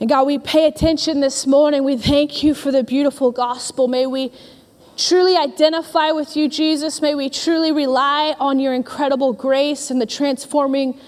And 0.00 0.08
God, 0.08 0.26
we 0.26 0.38
pay 0.38 0.66
attention 0.66 1.20
this 1.20 1.46
morning. 1.46 1.84
We 1.84 1.98
thank 1.98 2.42
you 2.42 2.54
for 2.54 2.72
the 2.72 2.82
beautiful 2.82 3.32
gospel. 3.32 3.86
May 3.86 4.06
we 4.06 4.32
truly 4.96 5.36
identify 5.36 6.12
with 6.12 6.38
you, 6.38 6.48
Jesus. 6.48 7.02
May 7.02 7.14
we 7.14 7.28
truly 7.28 7.70
rely 7.70 8.34
on 8.40 8.60
your 8.60 8.72
incredible 8.72 9.34
grace 9.34 9.90
and 9.90 10.00
the 10.00 10.06
transforming 10.06 10.98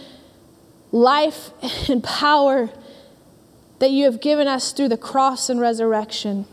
life 0.92 1.50
and 1.88 2.02
power 2.02 2.70
that 3.78 3.90
you 3.90 4.04
have 4.04 4.20
given 4.20 4.46
us 4.46 4.72
through 4.72 4.88
the 4.88 4.96
cross 4.96 5.48
and 5.48 5.60
resurrection. 5.60 6.46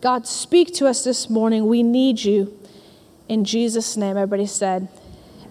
God, 0.00 0.26
speak 0.26 0.74
to 0.74 0.86
us 0.86 1.04
this 1.04 1.30
morning. 1.30 1.66
We 1.66 1.82
need 1.82 2.24
you. 2.24 2.58
In 3.28 3.44
Jesus' 3.44 3.96
name, 3.96 4.16
everybody 4.16 4.46
said, 4.46 4.88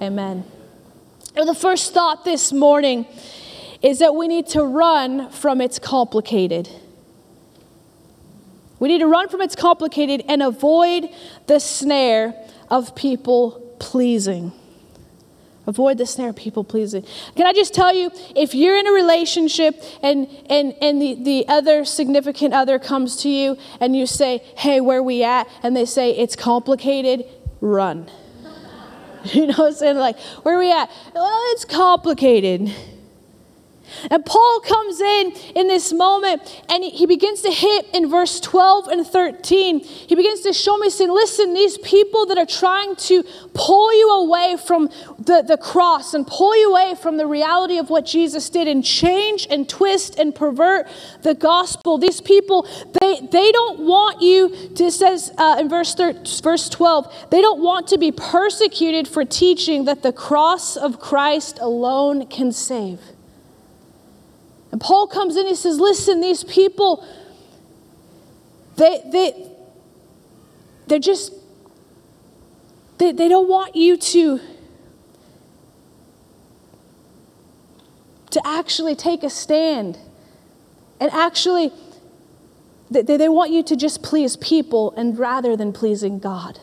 Amen. 0.01 0.43
Well, 1.35 1.45
the 1.45 1.55
first 1.55 1.93
thought 1.93 2.25
this 2.25 2.53
morning 2.53 3.07
is 3.81 3.99
that 3.99 4.15
we 4.15 4.27
need 4.27 4.47
to 4.47 4.63
run 4.63 5.29
from 5.31 5.59
its 5.61 5.79
complicated. 5.79 6.69
We 8.79 8.87
need 8.87 8.99
to 8.99 9.07
run 9.07 9.29
from 9.29 9.41
its 9.41 9.55
complicated 9.55 10.23
and 10.27 10.43
avoid 10.43 11.09
the 11.47 11.59
snare 11.59 12.35
of 12.69 12.95
people 12.95 13.75
pleasing. 13.79 14.51
Avoid 15.65 15.97
the 15.97 16.05
snare 16.05 16.29
of 16.29 16.35
people 16.35 16.63
pleasing. 16.63 17.05
Can 17.35 17.45
I 17.45 17.53
just 17.53 17.73
tell 17.73 17.95
you, 17.95 18.11
if 18.35 18.53
you're 18.53 18.77
in 18.77 18.85
a 18.85 18.91
relationship 18.91 19.81
and, 20.01 20.27
and, 20.49 20.75
and 20.81 21.01
the, 21.01 21.15
the 21.15 21.47
other 21.47 21.85
significant 21.85 22.53
other 22.53 22.79
comes 22.79 23.15
to 23.17 23.29
you 23.29 23.57
and 23.79 23.95
you 23.95 24.05
say, 24.05 24.39
hey, 24.57 24.81
where 24.81 25.01
we 25.01 25.23
at? 25.23 25.47
And 25.61 25.75
they 25.75 25.85
say, 25.85 26.11
it's 26.11 26.35
complicated, 26.35 27.25
run. 27.61 28.09
You 29.25 29.47
know 29.47 29.53
what 29.53 29.67
I'm 29.67 29.73
saying? 29.73 29.95
Like, 29.95 30.19
where 30.43 30.57
are 30.57 30.59
we 30.59 30.69
at? 30.69 30.91
Well, 31.15 31.39
it's 31.53 31.63
complicated. 31.63 32.75
And 34.09 34.25
Paul 34.25 34.59
comes 34.61 34.99
in 35.01 35.31
in 35.55 35.67
this 35.67 35.93
moment 35.93 36.63
and 36.69 36.83
he 36.83 37.05
begins 37.05 37.41
to 37.41 37.51
hit 37.51 37.87
in 37.93 38.09
verse 38.09 38.39
12 38.39 38.87
and 38.87 39.05
13. 39.05 39.79
He 39.79 40.15
begins 40.15 40.41
to 40.41 40.53
show 40.53 40.77
me, 40.77 40.89
saying, 40.89 41.11
Listen, 41.11 41.53
these 41.53 41.77
people 41.79 42.25
that 42.27 42.37
are 42.37 42.45
trying 42.45 42.95
to 42.95 43.23
pull 43.53 43.93
you 43.93 44.09
away 44.09 44.57
from 44.57 44.89
the, 45.19 45.43
the 45.47 45.57
cross 45.57 46.13
and 46.13 46.25
pull 46.25 46.55
you 46.57 46.71
away 46.71 46.95
from 46.95 47.17
the 47.17 47.25
reality 47.25 47.77
of 47.77 47.89
what 47.89 48.05
Jesus 48.05 48.49
did 48.49 48.67
and 48.67 48.83
change 48.83 49.47
and 49.49 49.67
twist 49.67 50.17
and 50.19 50.33
pervert 50.33 50.87
the 51.21 51.33
gospel, 51.33 51.97
these 51.97 52.21
people, 52.21 52.67
they, 53.01 53.19
they 53.31 53.51
don't 53.51 53.79
want 53.79 54.21
you 54.21 54.69
to, 54.75 54.91
says 54.91 55.31
uh, 55.37 55.57
in 55.59 55.69
verse, 55.69 55.95
thir- 55.95 56.21
verse 56.41 56.69
12, 56.69 57.29
they 57.29 57.41
don't 57.41 57.61
want 57.61 57.87
to 57.87 57.97
be 57.97 58.11
persecuted 58.11 59.07
for 59.07 59.25
teaching 59.25 59.85
that 59.85 60.03
the 60.03 60.13
cross 60.13 60.75
of 60.75 60.99
Christ 60.99 61.59
alone 61.59 62.27
can 62.27 62.51
save. 62.51 62.99
And 64.73 64.81
Paul 64.81 65.05
comes 65.05 65.37
in, 65.37 65.45
he 65.45 65.53
says, 65.53 65.79
Listen, 65.79 66.19
these 66.19 66.43
people, 66.43 67.07
they, 68.75 69.03
they, 69.05 69.51
they're 70.87 70.97
just, 70.97 71.31
they, 72.97 73.11
they 73.11 73.29
don't 73.29 73.47
want 73.47 73.75
you 73.75 73.97
to, 73.97 74.39
to 78.31 78.41
actually 78.43 78.95
take 78.95 79.21
a 79.21 79.29
stand 79.29 79.99
and 80.99 81.11
actually, 81.11 81.71
they, 82.89 83.03
they 83.03 83.29
want 83.29 83.51
you 83.51 83.61
to 83.61 83.75
just 83.75 84.01
please 84.01 84.37
people 84.37 84.91
and 84.97 85.19
rather 85.19 85.55
than 85.55 85.71
pleasing 85.71 86.17
God. 86.17 86.59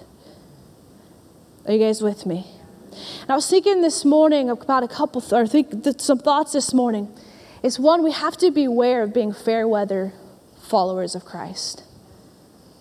Are 1.65 1.75
you 1.75 1.79
guys 1.79 2.03
with 2.03 2.27
me? 2.27 2.45
And 3.21 3.31
I 3.31 3.37
was 3.37 3.49
thinking 3.49 3.83
this 3.83 4.05
morning 4.05 4.51
about 4.51 4.83
a 4.83 4.89
couple, 4.89 5.23
or 5.31 5.47
think 5.47 5.73
some 5.99 6.19
thoughts 6.19 6.55
this 6.55 6.75
morning 6.75 7.17
is 7.63 7.79
one, 7.79 8.03
we 8.03 8.13
have 8.13 8.37
to 8.39 8.51
beware 8.51 9.03
of 9.03 9.13
being 9.13 9.33
fair 9.33 9.67
weather 9.69 10.13
followers 10.63 11.15
of 11.15 11.25
Christ. 11.25 11.85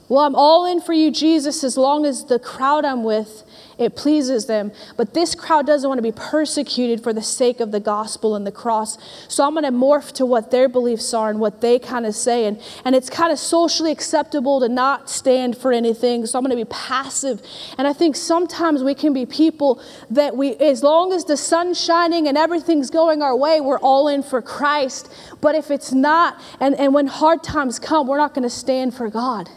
Well, 0.10 0.22
I'm 0.22 0.36
all 0.36 0.66
in 0.66 0.82
for 0.82 0.94
you, 0.94 1.12
Jesus, 1.12 1.64
as 1.64 1.78
long 1.78 2.06
as 2.06 2.26
the 2.26 2.40
crowd 2.40 2.84
I'm 2.84 3.04
with 3.04 3.44
it 3.80 3.96
pleases 3.96 4.46
them. 4.46 4.74
But 4.98 5.14
this 5.14 5.34
crowd 5.34 5.66
doesn't 5.66 5.88
want 5.88 5.98
to 5.98 6.04
be 6.04 6.12
persecuted 6.12 7.02
for 7.02 7.14
the 7.14 7.22
sake 7.22 7.62
of 7.62 7.72
the 7.72 7.80
gospel 7.80 8.36
and 8.36 8.46
the 8.46 8.52
cross. 8.52 8.98
So 9.30 9.46
I'm 9.46 9.54
going 9.54 9.64
to 9.64 9.72
morph 9.72 10.12
to 10.14 10.26
what 10.26 10.52
their 10.52 10.68
beliefs 10.68 11.14
are 11.14 11.30
and 11.30 11.40
what 11.40 11.62
they 11.62 11.80
kind 11.80 12.06
of 12.06 12.14
say. 12.14 12.46
And, 12.46 12.62
and 12.84 12.94
it's 12.94 13.10
kind 13.10 13.32
of 13.32 13.40
socially 13.40 13.92
acceptable 13.92 14.60
to 14.60 14.68
not 14.68 15.10
stand 15.10 15.58
for 15.58 15.72
anything. 15.72 16.26
So 16.26 16.38
I'm 16.38 16.44
going 16.44 16.56
to 16.56 16.64
be 16.64 16.70
passive. 16.70 17.42
And 17.78 17.88
I 17.88 17.94
think 17.94 18.18
sometimes 18.18 18.84
we 18.84 18.94
can 18.94 19.14
be 19.14 19.26
people 19.26 19.82
that 20.10 20.36
we, 20.36 20.56
as 20.58 20.84
long 20.84 21.14
as 21.14 21.24
the 21.24 21.38
sun's 21.38 21.82
shining 21.82 22.28
and 22.28 22.38
everything's 22.38 22.90
going 22.90 23.22
our 23.22 23.36
way, 23.36 23.62
we're 23.62 23.80
all 23.80 24.10
in 24.10 24.24
for 24.24 24.42
Christ. 24.42 25.10
But 25.40 25.56
if 25.56 25.72
it's 25.72 25.94
not, 25.94 26.38
and, 26.60 26.76
and 26.76 26.94
when 26.94 27.08
hard 27.08 27.44
times 27.44 27.80
come, 27.80 28.08
we're 28.08 28.18
not 28.18 28.34
going 28.34 28.44
to 28.44 28.50
stand 28.50 28.94
for 28.94 29.10
God. 29.10 29.50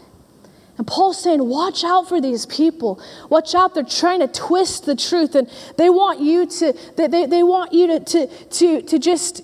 And 0.79 0.87
Paul's 0.87 1.23
saying, 1.23 1.47
watch 1.47 1.85
out 1.85 2.09
for 2.09 2.21
these 2.21 2.47
people. 2.47 3.01
Watch 3.29 3.55
out. 3.55 3.75
They're 3.75 3.85
trying 3.85 4.21
to 4.21 4.29
twist 4.29 4.87
the 4.87 4.97
truth. 4.97 5.35
And 5.35 5.51
they 5.77 5.91
want 5.91 6.21
you 6.21 6.47
to, 6.47 6.73
they, 6.97 7.27
they, 7.27 7.43
want 7.43 7.73
you 7.73 7.87
to, 7.89 8.01
to, 8.01 8.27
to, 8.27 8.83
to 8.83 8.99
just 8.99 9.43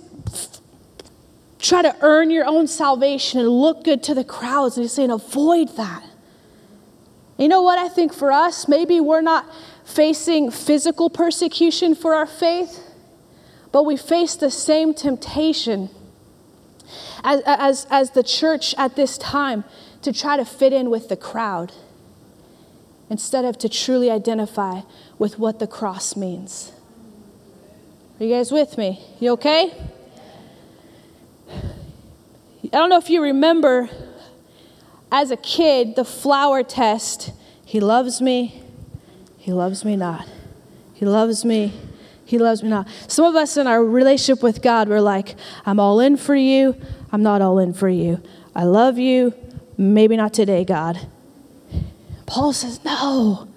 try 1.58 1.82
to 1.82 1.94
earn 2.00 2.30
your 2.30 2.46
own 2.46 2.66
salvation 2.66 3.40
and 3.40 3.48
look 3.48 3.84
good 3.84 4.02
to 4.04 4.14
the 4.14 4.24
crowds. 4.24 4.76
And 4.76 4.84
he's 4.84 4.92
saying, 4.92 5.10
avoid 5.10 5.76
that. 5.76 6.02
You 7.36 7.48
know 7.48 7.62
what 7.62 7.78
I 7.78 7.88
think 7.88 8.12
for 8.14 8.32
us? 8.32 8.66
Maybe 8.66 9.00
we're 9.00 9.20
not 9.20 9.46
facing 9.84 10.50
physical 10.50 11.08
persecution 11.10 11.94
for 11.94 12.14
our 12.14 12.26
faith, 12.26 12.82
but 13.70 13.84
we 13.84 13.96
face 13.96 14.34
the 14.34 14.50
same 14.50 14.92
temptation 14.92 15.90
as, 17.22 17.42
as, 17.46 17.86
as 17.90 18.10
the 18.12 18.22
church 18.22 18.74
at 18.76 18.96
this 18.96 19.18
time 19.18 19.64
to 20.02 20.12
try 20.12 20.36
to 20.36 20.44
fit 20.44 20.72
in 20.72 20.90
with 20.90 21.08
the 21.08 21.16
crowd 21.16 21.72
instead 23.10 23.44
of 23.44 23.58
to 23.58 23.68
truly 23.68 24.10
identify 24.10 24.82
with 25.18 25.38
what 25.38 25.58
the 25.58 25.66
cross 25.66 26.16
means. 26.16 26.72
Are 28.20 28.24
you 28.24 28.34
guys 28.34 28.50
with 28.50 28.76
me? 28.76 29.00
You 29.20 29.32
okay? 29.32 29.72
I 31.50 32.76
don't 32.76 32.90
know 32.90 32.98
if 32.98 33.08
you 33.08 33.22
remember 33.22 33.88
as 35.10 35.30
a 35.30 35.36
kid 35.36 35.96
the 35.96 36.04
flower 36.04 36.62
test. 36.62 37.32
He 37.64 37.80
loves 37.80 38.20
me, 38.20 38.62
he 39.38 39.52
loves 39.52 39.84
me 39.84 39.96
not. 39.96 40.28
He 40.92 41.06
loves 41.06 41.44
me, 41.44 41.72
he 42.24 42.38
loves 42.38 42.62
me 42.62 42.68
not. 42.68 42.88
Some 43.06 43.24
of 43.24 43.36
us 43.36 43.56
in 43.56 43.66
our 43.66 43.82
relationship 43.82 44.42
with 44.42 44.62
God, 44.62 44.88
we're 44.88 45.00
like, 45.00 45.36
I'm 45.64 45.78
all 45.80 46.00
in 46.00 46.16
for 46.16 46.34
you, 46.34 46.76
I'm 47.12 47.22
not 47.22 47.40
all 47.40 47.58
in 47.58 47.72
for 47.72 47.88
you. 47.88 48.20
I 48.54 48.64
love 48.64 48.98
you, 48.98 49.32
Maybe 49.78 50.16
not 50.16 50.34
today, 50.34 50.64
God. 50.64 51.06
Paul 52.26 52.52
says, 52.52 52.84
No, 52.84 53.48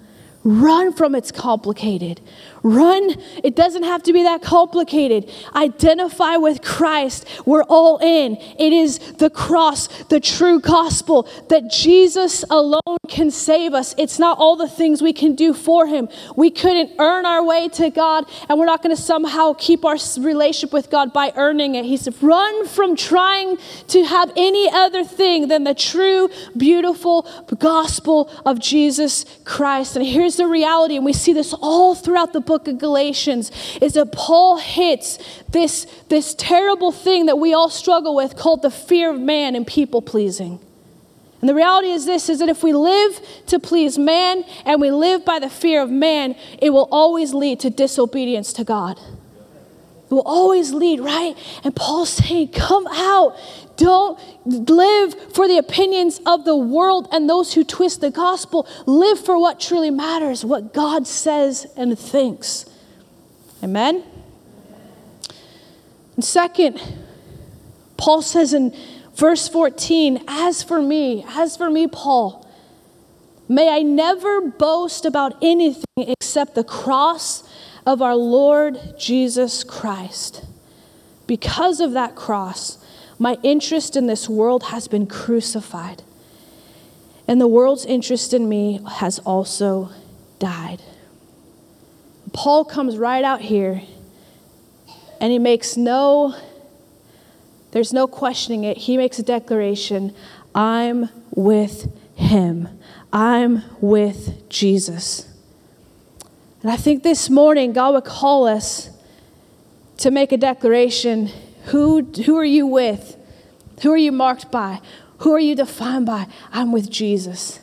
run 0.44 0.92
from 0.92 1.16
it's 1.16 1.32
complicated. 1.32 2.20
Run. 2.62 3.16
It 3.42 3.56
doesn't 3.56 3.82
have 3.82 4.02
to 4.04 4.12
be 4.12 4.22
that 4.22 4.42
complicated. 4.42 5.30
Identify 5.54 6.36
with 6.36 6.62
Christ. 6.62 7.26
We're 7.44 7.64
all 7.64 7.98
in. 7.98 8.36
It 8.58 8.72
is 8.72 8.98
the 9.14 9.30
cross, 9.30 9.88
the 10.04 10.20
true 10.20 10.60
gospel 10.60 11.28
that 11.48 11.70
Jesus 11.70 12.44
alone 12.50 12.98
can 13.08 13.30
save 13.30 13.74
us. 13.74 13.94
It's 13.98 14.18
not 14.18 14.38
all 14.38 14.54
the 14.54 14.68
things 14.68 15.02
we 15.02 15.12
can 15.12 15.34
do 15.34 15.52
for 15.54 15.86
him. 15.86 16.08
We 16.36 16.50
couldn't 16.50 16.92
earn 16.98 17.26
our 17.26 17.44
way 17.44 17.68
to 17.70 17.90
God, 17.90 18.26
and 18.48 18.58
we're 18.58 18.66
not 18.66 18.82
going 18.82 18.94
to 18.94 19.02
somehow 19.02 19.54
keep 19.58 19.84
our 19.84 19.96
relationship 20.18 20.72
with 20.72 20.88
God 20.88 21.12
by 21.12 21.32
earning 21.36 21.74
it. 21.74 21.84
He 21.84 21.96
said, 21.96 22.14
run 22.22 22.66
from 22.68 22.94
trying 22.94 23.58
to 23.88 24.04
have 24.04 24.30
any 24.36 24.70
other 24.70 25.04
thing 25.04 25.48
than 25.48 25.64
the 25.64 25.74
true, 25.74 26.28
beautiful 26.56 27.26
gospel 27.58 28.30
of 28.46 28.60
Jesus 28.60 29.24
Christ. 29.44 29.96
And 29.96 30.06
here's 30.06 30.36
the 30.36 30.46
reality, 30.46 30.96
and 30.96 31.04
we 31.04 31.12
see 31.12 31.32
this 31.32 31.52
all 31.54 31.94
throughout 31.94 32.32
the 32.32 32.40
book 32.40 32.51
book 32.52 32.68
of 32.68 32.76
Galatians 32.78 33.50
is 33.80 33.94
that 33.94 34.12
Paul 34.12 34.58
hits 34.58 35.18
this, 35.48 35.86
this 36.10 36.34
terrible 36.34 36.92
thing 36.92 37.24
that 37.26 37.36
we 37.36 37.54
all 37.54 37.70
struggle 37.70 38.14
with 38.14 38.36
called 38.36 38.60
the 38.60 38.70
fear 38.70 39.08
of 39.08 39.18
man 39.18 39.56
and 39.56 39.66
people 39.66 40.02
pleasing. 40.02 40.60
And 41.40 41.48
the 41.48 41.54
reality 41.54 41.88
is 41.88 42.04
this 42.04 42.28
is 42.28 42.40
that 42.40 42.50
if 42.50 42.62
we 42.62 42.74
live 42.74 43.18
to 43.46 43.58
please 43.58 43.96
man 43.98 44.44
and 44.66 44.82
we 44.82 44.90
live 44.90 45.24
by 45.24 45.38
the 45.38 45.48
fear 45.48 45.80
of 45.80 45.90
man, 45.90 46.36
it 46.60 46.70
will 46.70 46.88
always 46.92 47.32
lead 47.32 47.58
to 47.60 47.70
disobedience 47.70 48.52
to 48.52 48.64
God. 48.64 49.00
Will 50.12 50.20
always 50.26 50.74
lead, 50.74 51.00
right? 51.00 51.34
And 51.64 51.74
Paul's 51.74 52.10
saying, 52.10 52.48
Come 52.48 52.86
out. 52.88 53.34
Don't 53.78 54.20
live 54.44 55.14
for 55.32 55.48
the 55.48 55.56
opinions 55.56 56.20
of 56.26 56.44
the 56.44 56.54
world 56.54 57.08
and 57.10 57.30
those 57.30 57.54
who 57.54 57.64
twist 57.64 58.02
the 58.02 58.10
gospel. 58.10 58.68
Live 58.84 59.24
for 59.24 59.40
what 59.40 59.58
truly 59.58 59.90
matters, 59.90 60.44
what 60.44 60.74
God 60.74 61.06
says 61.06 61.66
and 61.78 61.98
thinks. 61.98 62.66
Amen? 63.64 64.04
And 66.16 66.24
second, 66.24 66.80
Paul 67.96 68.20
says 68.20 68.52
in 68.52 68.76
verse 69.14 69.48
14, 69.48 70.24
As 70.28 70.62
for 70.62 70.82
me, 70.82 71.24
as 71.26 71.56
for 71.56 71.70
me, 71.70 71.86
Paul, 71.86 72.46
may 73.48 73.70
I 73.70 73.80
never 73.80 74.42
boast 74.42 75.06
about 75.06 75.38
anything 75.40 75.84
except 75.96 76.54
the 76.54 76.64
cross 76.64 77.48
of 77.86 78.02
our 78.02 78.16
Lord 78.16 78.78
Jesus 78.98 79.64
Christ. 79.64 80.44
Because 81.26 81.80
of 81.80 81.92
that 81.92 82.14
cross, 82.14 82.78
my 83.18 83.38
interest 83.42 83.96
in 83.96 84.06
this 84.06 84.28
world 84.28 84.64
has 84.64 84.88
been 84.88 85.06
crucified, 85.06 86.02
and 87.28 87.40
the 87.40 87.48
world's 87.48 87.84
interest 87.84 88.34
in 88.34 88.48
me 88.48 88.80
has 88.98 89.18
also 89.20 89.90
died. 90.38 90.82
Paul 92.32 92.64
comes 92.64 92.96
right 92.96 93.24
out 93.24 93.42
here 93.42 93.82
and 95.20 95.30
he 95.30 95.38
makes 95.38 95.76
no 95.76 96.34
there's 97.70 97.92
no 97.92 98.06
questioning 98.06 98.64
it. 98.64 98.76
He 98.76 98.98
makes 98.98 99.18
a 99.18 99.22
declaration 99.22 100.14
I'm 100.54 101.08
with 101.30 101.90
him. 102.16 102.68
I'm 103.12 103.62
with 103.80 104.48
Jesus. 104.50 105.31
And 106.62 106.70
I 106.70 106.76
think 106.76 107.02
this 107.02 107.28
morning 107.28 107.72
God 107.72 107.94
would 107.94 108.04
call 108.04 108.46
us 108.46 108.90
to 109.98 110.10
make 110.10 110.32
a 110.32 110.36
declaration. 110.36 111.30
Who, 111.66 112.02
who 112.02 112.36
are 112.36 112.44
you 112.44 112.66
with? 112.66 113.16
Who 113.82 113.92
are 113.92 113.96
you 113.96 114.12
marked 114.12 114.50
by? 114.50 114.80
Who 115.18 115.32
are 115.32 115.40
you 115.40 115.54
defined 115.54 116.06
by? 116.06 116.26
I'm 116.52 116.72
with 116.72 116.90
Jesus. 116.90 117.60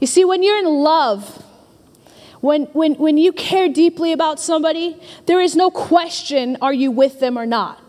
You 0.00 0.06
see, 0.06 0.24
when 0.24 0.42
you're 0.42 0.58
in 0.58 0.66
love, 0.66 1.44
when, 2.40 2.64
when, 2.66 2.94
when 2.94 3.16
you 3.16 3.32
care 3.32 3.68
deeply 3.68 4.12
about 4.12 4.38
somebody, 4.38 5.00
there 5.26 5.40
is 5.40 5.56
no 5.56 5.70
question 5.70 6.56
are 6.60 6.72
you 6.72 6.90
with 6.90 7.20
them 7.20 7.38
or 7.38 7.46
not. 7.46 7.80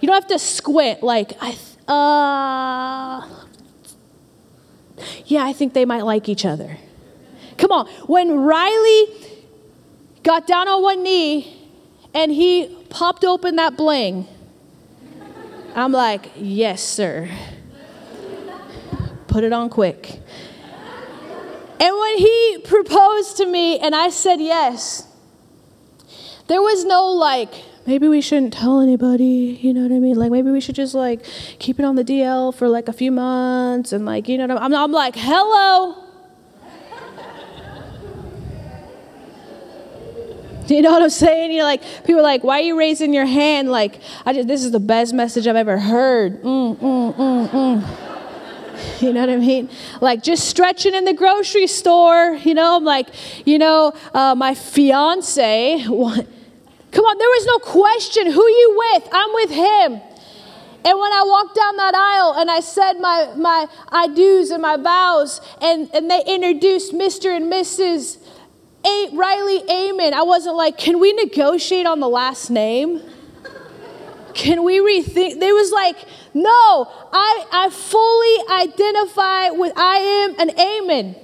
You 0.00 0.06
don't 0.06 0.14
have 0.14 0.28
to 0.28 0.38
squint 0.38 1.02
like, 1.02 1.32
I, 1.40 1.56
uh, 1.92 3.28
yeah, 5.26 5.44
I 5.44 5.52
think 5.52 5.74
they 5.74 5.84
might 5.84 6.02
like 6.02 6.28
each 6.28 6.44
other. 6.44 6.78
Come 7.58 7.72
on. 7.72 7.86
When 8.06 8.32
Riley 8.32 9.06
got 10.22 10.46
down 10.46 10.68
on 10.68 10.82
one 10.82 11.02
knee 11.02 11.56
and 12.14 12.32
he 12.32 12.76
popped 12.90 13.24
open 13.24 13.56
that 13.56 13.76
bling. 13.76 14.26
I'm 15.74 15.92
like, 15.92 16.30
yes, 16.36 16.82
sir. 16.82 17.30
Put 19.28 19.44
it 19.44 19.52
on 19.52 19.70
quick. 19.70 20.20
And 21.80 21.96
when 21.98 22.18
he 22.18 22.58
proposed 22.64 23.36
to 23.38 23.46
me 23.46 23.78
and 23.78 23.94
I 23.94 24.10
said 24.10 24.40
yes, 24.40 25.06
there 26.48 26.60
was 26.60 26.84
no 26.84 27.06
like, 27.06 27.54
maybe 27.86 28.08
we 28.08 28.20
shouldn't 28.20 28.52
tell 28.52 28.80
anybody, 28.80 29.58
you 29.62 29.72
know 29.72 29.82
what 29.82 29.92
I 29.92 30.00
mean? 30.00 30.16
Like 30.16 30.32
maybe 30.32 30.50
we 30.50 30.60
should 30.60 30.74
just 30.74 30.94
like 30.94 31.24
keep 31.58 31.78
it 31.78 31.84
on 31.84 31.94
the 31.94 32.04
DL 32.04 32.54
for 32.54 32.68
like 32.68 32.88
a 32.88 32.92
few 32.92 33.12
months 33.12 33.92
and 33.92 34.04
like, 34.04 34.28
you 34.28 34.36
know 34.36 34.46
what 34.48 34.58
I 34.58 34.68
mean? 34.68 34.74
I'm, 34.74 34.84
I'm 34.84 34.92
like, 34.92 35.14
hello. 35.16 36.09
You 40.80 40.82
know 40.82 40.92
what 40.92 41.02
I'm 41.02 41.10
saying? 41.10 41.50
You're 41.52 41.64
like, 41.64 41.82
people 42.04 42.20
are 42.20 42.22
like, 42.22 42.44
why 42.44 42.60
are 42.60 42.62
you 42.62 42.78
raising 42.78 43.12
your 43.12 43.26
hand? 43.26 43.72
Like, 43.72 44.00
I 44.24 44.32
just, 44.32 44.46
this 44.46 44.62
is 44.62 44.70
the 44.70 44.78
best 44.78 45.12
message 45.12 45.48
I've 45.48 45.56
ever 45.56 45.78
heard. 45.78 46.42
Mm, 46.42 46.76
mm, 46.76 47.14
mm, 47.16 47.48
mm. 47.48 48.06
You 49.02 49.12
know 49.12 49.20
what 49.20 49.30
I 49.30 49.36
mean? 49.36 49.68
Like 50.00 50.22
just 50.22 50.48
stretching 50.48 50.94
in 50.94 51.04
the 51.04 51.12
grocery 51.12 51.66
store. 51.66 52.38
You 52.42 52.54
know, 52.54 52.76
I'm 52.76 52.84
like, 52.84 53.08
you 53.46 53.58
know, 53.58 53.92
uh, 54.14 54.34
my 54.34 54.54
fiance. 54.54 55.82
Come 55.84 55.94
on, 55.94 57.18
there 57.18 57.28
was 57.28 57.46
no 57.46 57.58
question. 57.58 58.26
Who 58.26 58.46
you 58.46 58.74
with? 58.78 59.08
I'm 59.12 59.34
with 59.34 59.50
him. 59.50 60.00
And 60.82 60.98
when 60.98 61.12
I 61.12 61.24
walked 61.26 61.56
down 61.56 61.76
that 61.76 61.94
aisle 61.94 62.34
and 62.38 62.50
I 62.50 62.60
said 62.60 62.94
my, 63.00 63.34
my 63.36 63.66
I 63.90 64.08
do's 64.08 64.50
and 64.50 64.62
my 64.62 64.76
vows, 64.76 65.40
and, 65.60 65.90
and 65.92 66.10
they 66.10 66.22
introduced 66.26 66.94
Mr. 66.94 67.36
and 67.36 67.52
Mrs. 67.52 68.19
A- 68.84 69.10
Riley 69.12 69.62
Amen. 69.70 70.14
I 70.14 70.22
wasn't 70.22 70.56
like, 70.56 70.78
can 70.78 71.00
we 71.00 71.12
negotiate 71.12 71.86
on 71.86 72.00
the 72.00 72.08
last 72.08 72.50
name? 72.50 73.02
Can 74.34 74.64
we 74.64 74.78
rethink? 74.78 75.40
They 75.40 75.52
was 75.52 75.70
like, 75.72 75.96
no, 76.32 76.88
I, 77.12 77.46
I 77.52 77.70
fully 77.70 78.62
identify 78.62 79.50
with 79.50 79.72
I 79.76 79.96
am 79.96 80.40
an 80.40 80.58
Amen. 80.58 81.16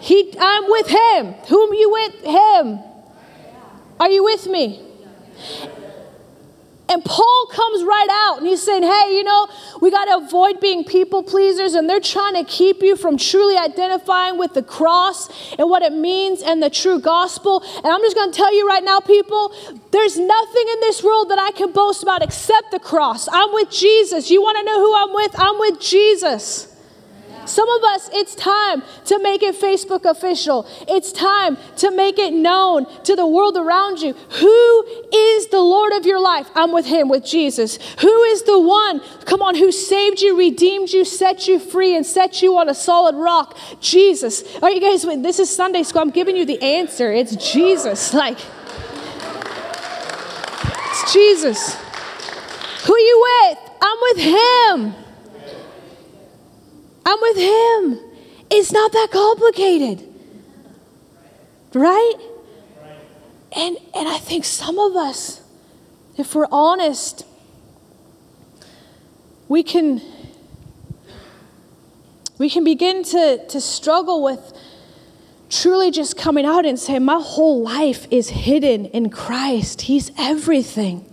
He, 0.00 0.34
I'm 0.38 0.64
with 0.68 0.88
him. 0.88 1.32
Whom 1.48 1.72
you 1.72 1.90
with? 1.90 2.24
Him. 2.24 2.80
Are 4.00 4.10
you 4.10 4.24
with 4.24 4.46
me? 4.48 4.84
And 6.92 7.02
Paul 7.02 7.46
comes 7.50 7.82
right 7.84 8.08
out 8.10 8.38
and 8.38 8.46
he's 8.46 8.62
saying, 8.62 8.82
hey, 8.82 9.16
you 9.16 9.24
know, 9.24 9.48
we 9.80 9.90
got 9.90 10.04
to 10.04 10.26
avoid 10.26 10.60
being 10.60 10.84
people 10.84 11.22
pleasers, 11.22 11.72
and 11.74 11.88
they're 11.88 12.00
trying 12.00 12.34
to 12.34 12.44
keep 12.44 12.82
you 12.82 12.96
from 12.96 13.16
truly 13.16 13.56
identifying 13.56 14.38
with 14.38 14.52
the 14.52 14.62
cross 14.62 15.30
and 15.58 15.70
what 15.70 15.82
it 15.82 15.92
means 15.92 16.42
and 16.42 16.62
the 16.62 16.68
true 16.68 17.00
gospel. 17.00 17.64
And 17.76 17.86
I'm 17.86 18.02
just 18.02 18.14
going 18.14 18.30
to 18.30 18.36
tell 18.36 18.54
you 18.54 18.68
right 18.68 18.84
now, 18.84 19.00
people, 19.00 19.54
there's 19.90 20.18
nothing 20.18 20.64
in 20.72 20.80
this 20.80 21.02
world 21.02 21.30
that 21.30 21.38
I 21.38 21.50
can 21.52 21.72
boast 21.72 22.02
about 22.02 22.22
except 22.22 22.70
the 22.70 22.78
cross. 22.78 23.26
I'm 23.32 23.52
with 23.52 23.70
Jesus. 23.70 24.30
You 24.30 24.42
want 24.42 24.58
to 24.58 24.64
know 24.64 24.78
who 24.78 24.94
I'm 24.94 25.14
with? 25.14 25.34
I'm 25.38 25.58
with 25.58 25.80
Jesus. 25.80 26.71
Some 27.46 27.68
of 27.68 27.82
us, 27.84 28.08
it's 28.12 28.34
time 28.34 28.82
to 29.06 29.18
make 29.18 29.42
it 29.42 29.54
Facebook 29.54 30.04
official. 30.04 30.66
It's 30.88 31.12
time 31.12 31.56
to 31.76 31.90
make 31.90 32.18
it 32.18 32.32
known 32.32 32.86
to 33.04 33.16
the 33.16 33.26
world 33.26 33.56
around 33.56 34.00
you. 34.00 34.12
Who 34.12 34.84
is 35.12 35.48
the 35.48 35.60
Lord 35.60 35.92
of 35.92 36.06
your 36.06 36.20
life? 36.20 36.48
I'm 36.54 36.72
with 36.72 36.86
Him, 36.86 37.08
with 37.08 37.24
Jesus. 37.24 37.78
Who 38.00 38.22
is 38.24 38.42
the 38.44 38.58
one, 38.58 39.00
come 39.24 39.42
on, 39.42 39.56
who 39.56 39.72
saved 39.72 40.20
you, 40.20 40.38
redeemed 40.38 40.90
you, 40.90 41.04
set 41.04 41.48
you 41.48 41.58
free, 41.58 41.96
and 41.96 42.06
set 42.06 42.42
you 42.42 42.56
on 42.56 42.68
a 42.68 42.74
solid 42.74 43.16
rock? 43.16 43.56
Jesus. 43.80 44.44
Are 44.62 44.70
you 44.70 44.80
guys, 44.80 45.02
this 45.02 45.38
is 45.38 45.50
Sunday 45.50 45.82
school. 45.82 46.02
I'm 46.02 46.10
giving 46.10 46.36
you 46.36 46.44
the 46.44 46.62
answer. 46.62 47.12
It's 47.12 47.36
Jesus. 47.52 48.14
Like, 48.14 48.38
it's 50.90 51.12
Jesus. 51.12 51.74
Who 52.86 52.94
are 52.94 52.98
you 52.98 53.28
with? 53.48 53.58
I'm 53.80 53.98
with 54.00 54.18
Him. 54.18 54.94
I'm 57.04 57.18
with 57.20 57.36
Him. 57.36 57.98
It's 58.50 58.72
not 58.72 58.92
that 58.92 59.08
complicated. 59.10 60.08
Right? 61.74 62.14
And, 63.54 63.76
and 63.94 64.08
I 64.08 64.18
think 64.18 64.44
some 64.44 64.78
of 64.78 64.96
us, 64.96 65.42
if 66.16 66.34
we're 66.34 66.46
honest, 66.50 67.26
we 69.48 69.62
can, 69.62 70.00
we 72.38 72.48
can 72.48 72.64
begin 72.64 73.04
to, 73.04 73.46
to 73.46 73.60
struggle 73.60 74.22
with 74.22 74.52
truly 75.50 75.90
just 75.90 76.16
coming 76.16 76.46
out 76.46 76.64
and 76.64 76.78
saying, 76.78 77.04
My 77.04 77.20
whole 77.22 77.62
life 77.62 78.06
is 78.10 78.30
hidden 78.30 78.86
in 78.86 79.10
Christ. 79.10 79.82
He's 79.82 80.10
everything. 80.18 81.11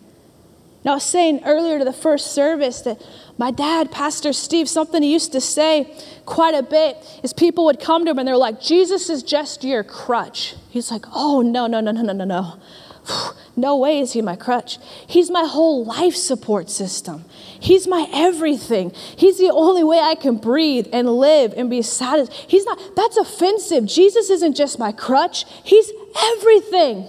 Now, 0.84 0.92
I 0.92 0.96
was 0.96 1.04
saying 1.04 1.42
earlier 1.46 1.80
to 1.80 1.86
the 1.86 1.94
first 1.94 2.34
service 2.34 2.82
that 2.82 3.02
my 3.38 3.52
dad, 3.52 3.92
Pastor 3.92 4.32
Steve, 4.32 4.70
something 4.70 5.04
he 5.04 5.12
used 5.12 5.34
to 5.34 5.42
say 5.42 5.94
quite 6.26 6.54
a 6.54 6.64
bit 6.64 6.98
is 7.22 7.34
people 7.34 7.66
would 7.66 7.82
come 7.82 8.06
to 8.06 8.12
him 8.12 8.20
and 8.20 8.28
they're 8.28 8.38
like, 8.38 8.62
Jesus 8.62 9.10
is 9.10 9.22
just 9.22 9.64
your 9.64 9.84
crutch. 9.84 10.56
He's 10.70 10.90
like, 10.90 11.06
oh, 11.14 11.42
no, 11.42 11.68
no, 11.68 11.82
no, 11.82 11.92
no, 11.92 12.02
no, 12.02 12.14
no, 12.14 12.26
no. 12.26 12.60
No 13.56 13.76
way 13.76 14.00
is 14.00 14.14
he 14.14 14.22
my 14.22 14.38
crutch. 14.38 14.78
He's 15.06 15.30
my 15.30 15.44
whole 15.44 15.84
life 15.84 16.16
support 16.16 16.70
system. 16.70 17.26
He's 17.60 17.88
my 17.88 18.08
everything. 18.14 18.92
He's 19.18 19.38
the 19.38 19.52
only 19.52 19.84
way 19.84 20.00
I 20.00 20.16
can 20.16 20.38
breathe 20.38 20.88
and 20.94 21.10
live 21.10 21.54
and 21.58 21.70
be 21.70 21.82
satisfied. 21.82 22.34
He's 22.48 22.64
not, 22.64 22.80
that's 22.96 23.18
offensive. 23.18 23.86
Jesus 23.86 24.30
isn't 24.30 24.56
just 24.56 24.80
my 24.80 24.94
crutch, 24.94 25.44
He's 25.66 25.92
everything. 26.38 27.06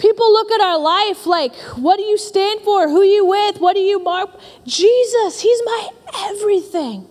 People 0.00 0.32
look 0.32 0.50
at 0.50 0.62
our 0.62 0.78
life 0.78 1.26
like, 1.26 1.54
what 1.76 1.98
do 1.98 2.02
you 2.02 2.16
stand 2.16 2.62
for? 2.62 2.88
Who 2.88 3.02
you 3.02 3.26
with? 3.26 3.60
What 3.60 3.74
do 3.74 3.80
you 3.80 4.02
mark? 4.02 4.30
Jesus, 4.66 5.42
He's 5.42 5.60
my 5.66 5.88
everything. 6.30 7.06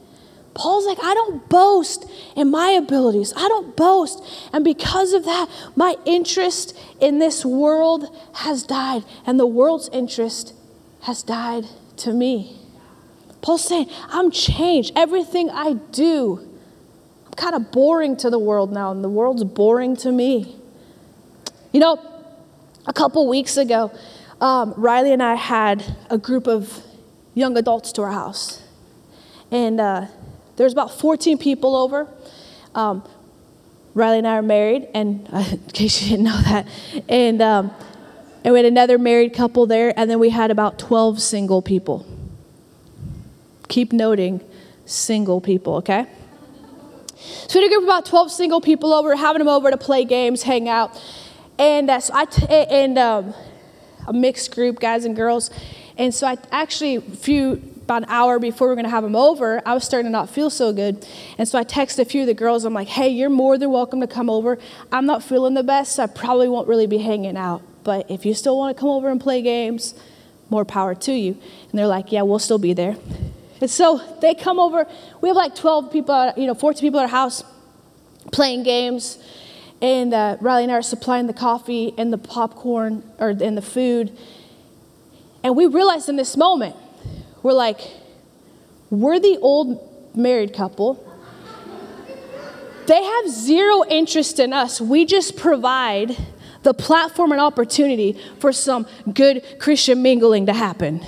Paul's 0.55 0.87
like, 0.87 0.97
I 0.99 1.13
don't 1.13 1.47
boast 1.47 2.09
in 2.35 2.49
my 2.49 2.71
abilities. 2.71 3.31
I 3.37 3.47
don't 3.47 3.77
boast. 3.77 4.23
And 4.51 4.65
because 4.65 5.13
of 5.13 5.23
that, 5.25 5.47
my 5.75 5.97
interest 6.05 6.75
in 6.99 7.19
this 7.19 7.45
world 7.45 8.13
has 8.33 8.63
died, 8.63 9.05
and 9.23 9.39
the 9.39 9.45
world's 9.45 9.89
interest 9.89 10.55
has 11.03 11.21
died 11.21 11.65
to 11.97 12.11
me. 12.11 12.57
Paul's 13.41 13.63
saying, 13.63 13.87
I'm 14.09 14.31
changed. 14.31 14.93
Everything 14.95 15.51
I 15.51 15.73
do, 15.73 16.39
I'm 17.27 17.33
kind 17.33 17.53
of 17.53 17.71
boring 17.71 18.17
to 18.17 18.31
the 18.31 18.39
world 18.39 18.73
now, 18.73 18.91
and 18.91 19.03
the 19.03 19.09
world's 19.09 19.43
boring 19.43 19.95
to 19.97 20.11
me. 20.11 20.55
You 21.71 21.81
know, 21.81 22.08
a 22.89 22.93
couple 22.93 23.27
weeks 23.27 23.55
ago, 23.55 23.91
um, 24.41 24.73
Riley 24.75 25.13
and 25.13 25.21
I 25.21 25.35
had 25.35 25.85
a 26.09 26.17
group 26.17 26.47
of 26.47 26.83
young 27.35 27.55
adults 27.55 27.91
to 27.93 28.01
our 28.01 28.11
house. 28.11 28.63
And 29.51 29.79
uh, 29.79 30.07
there's 30.55 30.73
about 30.73 30.99
14 30.99 31.37
people 31.37 31.75
over. 31.75 32.07
Um, 32.73 33.07
Riley 33.93 34.17
and 34.17 34.27
I 34.27 34.37
are 34.37 34.41
married, 34.41 34.87
and 34.95 35.27
uh, 35.31 35.45
in 35.51 35.59
case 35.71 36.01
you 36.01 36.09
didn't 36.09 36.25
know 36.25 36.41
that. 36.41 36.67
And, 37.07 37.41
um, 37.43 37.71
and 38.43 38.53
we 38.53 38.59
had 38.59 38.65
another 38.65 38.97
married 38.97 39.33
couple 39.33 39.67
there, 39.67 39.93
and 39.95 40.09
then 40.09 40.17
we 40.19 40.31
had 40.31 40.49
about 40.49 40.79
12 40.79 41.21
single 41.21 41.61
people. 41.61 42.07
Keep 43.67 43.93
noting 43.93 44.41
single 44.85 45.39
people, 45.41 45.75
okay? 45.75 46.07
So 47.47 47.59
we 47.59 47.65
had 47.65 47.71
a 47.71 47.75
group 47.75 47.83
of 47.83 47.89
about 47.89 48.05
12 48.07 48.31
single 48.31 48.61
people 48.61 48.93
over, 48.93 49.15
having 49.15 49.39
them 49.39 49.47
over 49.47 49.69
to 49.69 49.77
play 49.77 50.05
games, 50.05 50.41
hang 50.41 50.67
out. 50.67 50.99
And 51.59 51.89
uh, 51.89 51.99
so 51.99 52.13
I 52.15 52.25
t- 52.25 52.47
and 52.49 52.97
um, 52.97 53.33
a 54.07 54.13
mixed 54.13 54.55
group, 54.55 54.79
guys 54.79 55.03
and 55.03 55.15
girls. 55.15 55.51
And 55.97 56.15
so 56.15 56.25
I 56.25 56.37
actually, 56.51 56.95
a 56.95 57.01
few, 57.01 57.61
about 57.81 58.03
an 58.03 58.09
hour 58.09 58.39
before 58.39 58.67
we 58.67 58.71
are 58.71 58.75
going 58.75 58.85
to 58.85 58.89
have 58.89 59.03
them 59.03 59.15
over, 59.15 59.61
I 59.65 59.73
was 59.73 59.83
starting 59.83 60.05
to 60.05 60.11
not 60.11 60.29
feel 60.29 60.49
so 60.49 60.71
good. 60.71 61.05
And 61.37 61.47
so 61.47 61.59
I 61.59 61.65
texted 61.65 61.99
a 61.99 62.05
few 62.05 62.21
of 62.21 62.27
the 62.27 62.33
girls. 62.33 62.63
I'm 62.63 62.73
like, 62.73 62.87
hey, 62.87 63.09
you're 63.09 63.29
more 63.29 63.57
than 63.57 63.71
welcome 63.71 63.99
to 63.99 64.07
come 64.07 64.29
over. 64.29 64.57
I'm 64.91 65.05
not 65.05 65.21
feeling 65.21 65.53
the 65.53 65.63
best, 65.63 65.97
so 65.97 66.03
I 66.03 66.07
probably 66.07 66.47
won't 66.47 66.67
really 66.67 66.87
be 66.87 66.99
hanging 66.99 67.35
out. 67.35 67.61
But 67.83 68.09
if 68.09 68.25
you 68.25 68.33
still 68.33 68.57
want 68.57 68.75
to 68.75 68.79
come 68.79 68.89
over 68.89 69.09
and 69.09 69.19
play 69.19 69.41
games, 69.41 69.95
more 70.49 70.63
power 70.63 70.95
to 70.95 71.11
you. 71.11 71.37
And 71.69 71.77
they're 71.77 71.87
like, 71.87 72.13
yeah, 72.13 72.21
we'll 72.21 72.39
still 72.39 72.57
be 72.57 72.71
there. 72.71 72.95
And 73.59 73.69
so 73.69 74.01
they 74.21 74.33
come 74.33 74.59
over. 74.59 74.87
We 75.19 75.27
have 75.27 75.35
like 75.35 75.55
12 75.55 75.91
people, 75.91 76.33
you 76.37 76.47
know, 76.47 76.53
14 76.53 76.79
people 76.79 77.01
at 77.01 77.03
our 77.03 77.09
house 77.09 77.43
playing 78.31 78.63
games. 78.63 79.17
And 79.81 80.13
uh, 80.13 80.37
Riley 80.41 80.63
and 80.63 80.71
I 80.71 80.75
are 80.75 80.81
supplying 80.81 81.27
the 81.27 81.33
coffee 81.33 81.93
and 81.97 82.11
the 82.11 82.17
popcorn 82.17 83.03
or 83.17 83.29
and 83.29 83.57
the 83.57 83.61
food. 83.61 84.17
And 85.43 85.55
we 85.55 85.65
realized 85.65 86.09
in 86.09 86.17
this 86.17 86.35
moment, 86.35 86.75
we're 87.43 87.53
like, 87.53 87.79
we're 88.89 89.19
the 89.19 89.37
old 89.37 90.15
married 90.15 90.53
couple. 90.53 91.05
They 92.87 93.03
have 93.03 93.29
zero 93.29 93.85
interest 93.85 94.39
in 94.39 94.51
us. 94.51 94.81
We 94.81 95.05
just 95.05 95.37
provide 95.37 96.17
the 96.63 96.73
platform 96.73 97.31
and 97.31 97.39
opportunity 97.39 98.19
for 98.39 98.51
some 98.51 98.85
good 99.13 99.43
Christian 99.59 100.01
mingling 100.01 100.47
to 100.47 100.53
happen. 100.53 101.05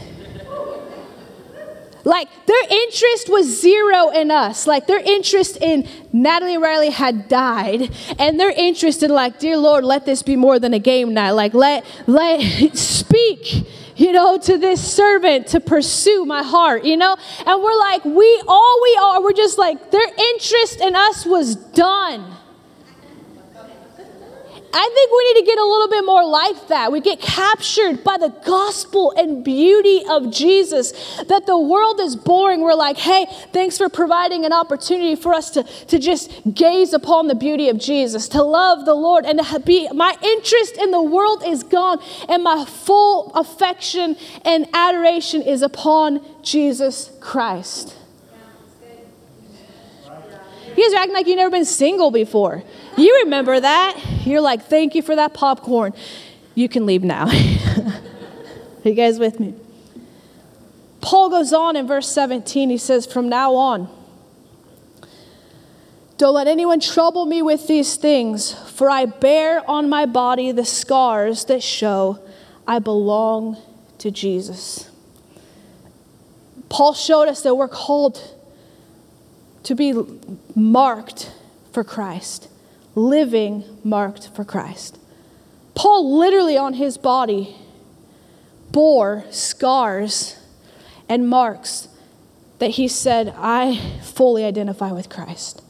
Like 2.04 2.28
their 2.46 2.64
interest 2.70 3.30
was 3.30 3.62
zero 3.62 4.10
in 4.10 4.32
us. 4.32 4.68
Like 4.68 4.88
their 4.88 5.00
interest 5.00 5.58
in 5.58 5.88
Natalie 6.12 6.58
Riley 6.58 6.90
had 6.90 7.28
died, 7.28 7.92
and 8.20 8.40
their 8.40 8.52
interest 8.52 9.04
in 9.04 9.12
like, 9.12 9.40
dear 9.40 9.58
Lord, 9.58 9.84
let 9.84 10.06
this 10.06 10.24
be 10.24 10.36
more 10.36 10.60
than 10.60 10.74
a 10.74 10.80
game 10.80 11.14
night. 11.14 11.32
Like 11.32 11.54
let 11.54 11.86
let 12.08 12.42
speak, 12.78 13.68
you 13.96 14.12
know, 14.12 14.38
to 14.40 14.58
this 14.58 14.82
servant 14.82 15.48
to 15.48 15.60
pursue 15.60 16.26
my 16.26 16.44
heart, 16.44 16.86
you 16.86 16.98
know. 16.98 17.16
And 17.46 17.64
we're 17.64 17.80
like, 17.80 18.04
we 18.06 18.44
all 18.48 18.80
we 18.82 19.00
are. 19.02 19.22
We're 19.22 19.34
just 19.34 19.58
like 19.58 19.92
their 19.92 20.08
interest 20.34 20.82
in 20.82 20.96
us 20.96 21.26
was 21.26 21.56
done. 21.56 22.38
I 24.74 24.90
think 24.94 25.12
we 25.12 25.34
need 25.34 25.40
to 25.42 25.46
get 25.46 25.60
a 25.60 25.66
little 25.66 25.88
bit 25.90 26.06
more 26.06 26.26
like 26.26 26.68
that. 26.70 26.92
We 26.92 27.02
get 27.02 27.20
captured 27.20 28.04
by 28.04 28.18
the 28.18 28.30
gospel 28.46 29.14
and 29.18 29.44
beauty 29.44 30.04
of 30.10 30.32
Jesus. 30.32 30.92
That 31.28 31.46
the 31.46 31.58
world 31.58 32.00
is 32.00 32.16
boring. 32.16 32.62
We're 32.62 32.74
like, 32.74 32.98
hey, 32.98 33.26
thanks 33.52 33.78
for 33.78 33.90
providing 33.90 34.46
an 34.46 34.54
opportunity 34.54 35.16
for 35.16 35.34
us 35.34 35.50
to, 35.52 35.64
to 35.64 36.00
just 36.00 36.32
gaze 36.54 36.94
upon 36.94 37.28
the 37.28 37.36
beauty 37.36 37.70
of 37.70 37.80
Jesus, 37.80 38.30
to 38.30 38.44
love 38.44 38.86
the 38.86 38.94
Lord, 38.94 39.26
and 39.26 39.40
to 39.46 39.60
be 39.60 39.90
my 39.94 40.16
interest 40.22 40.78
in 40.78 40.92
the 40.92 41.02
world 41.02 41.44
is 41.46 41.64
gone, 41.64 42.00
and 42.30 42.44
my 42.44 42.66
full 42.66 43.32
affection 43.34 44.16
and 44.46 44.68
adoration 44.74 45.42
is 45.42 45.62
upon 45.62 46.22
Jesus 46.44 47.12
Christ. 47.20 47.98
You 50.76 50.88
guys 50.88 50.94
are 50.94 50.98
acting 50.98 51.14
like 51.14 51.28
you've 51.28 51.38
never 51.38 51.52
been 51.52 51.66
single 51.66 52.12
before. 52.12 52.64
You 52.98 53.22
remember 53.24 53.60
that. 53.60 54.00
You're 54.26 54.42
like, 54.42 54.64
thank 54.64 54.96
you 54.96 55.02
for 55.02 55.16
that 55.16 55.34
popcorn. 55.34 55.94
You 56.56 56.70
can 56.70 56.86
leave 56.86 57.04
now. 57.04 57.28
are 57.28 57.34
you 58.84 58.94
guys 58.94 59.20
with 59.20 59.40
me? 59.40 59.56
Paul 61.02 61.30
goes 61.30 61.52
on 61.52 61.76
in 61.76 61.88
verse 61.88 62.08
17. 62.08 62.70
He 62.70 62.78
says, 62.78 63.06
From 63.06 63.28
now 63.28 63.56
on, 63.56 63.90
don't 66.18 66.36
let 66.36 66.48
anyone 66.48 66.80
trouble 66.80 67.26
me 67.26 67.42
with 67.42 67.68
these 67.68 67.96
things, 67.96 68.54
for 68.54 68.90
I 68.92 69.06
bear 69.06 69.68
on 69.68 69.90
my 69.90 70.06
body 70.06 70.52
the 70.52 70.66
scars 70.66 71.46
that 71.46 71.64
show 71.64 72.20
I 72.68 72.78
belong 72.78 73.58
to 73.98 74.12
Jesus. 74.12 74.92
Paul 76.70 76.94
showed 76.94 77.28
us 77.28 77.42
that 77.42 77.56
we're 77.56 77.68
called 77.68 78.36
to 79.64 79.76
be 79.76 79.94
marked 80.56 81.32
for 81.74 81.84
Christ, 81.84 82.48
living 82.96 83.64
marked 83.84 84.30
for 84.36 84.44
Christ. 84.44 84.98
Paul 85.76 86.18
literally 86.18 86.58
on 86.58 86.74
his 86.74 86.98
body 86.98 87.56
bore 88.72 89.26
scars 89.32 90.38
and 91.08 91.30
marks 91.30 91.88
that 92.60 92.72
he 92.72 92.88
said, 92.88 93.34
I 93.38 93.78
fully 94.04 94.46
identify 94.46 94.92
with 94.92 95.10
Christ. 95.10 95.64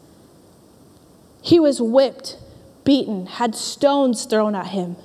He 1.41 1.59
was 1.59 1.81
whipped, 1.81 2.37
beaten, 2.83 3.25
had 3.25 3.55
stones 3.55 4.25
thrown 4.25 4.55
at 4.55 4.67
him 4.67 4.97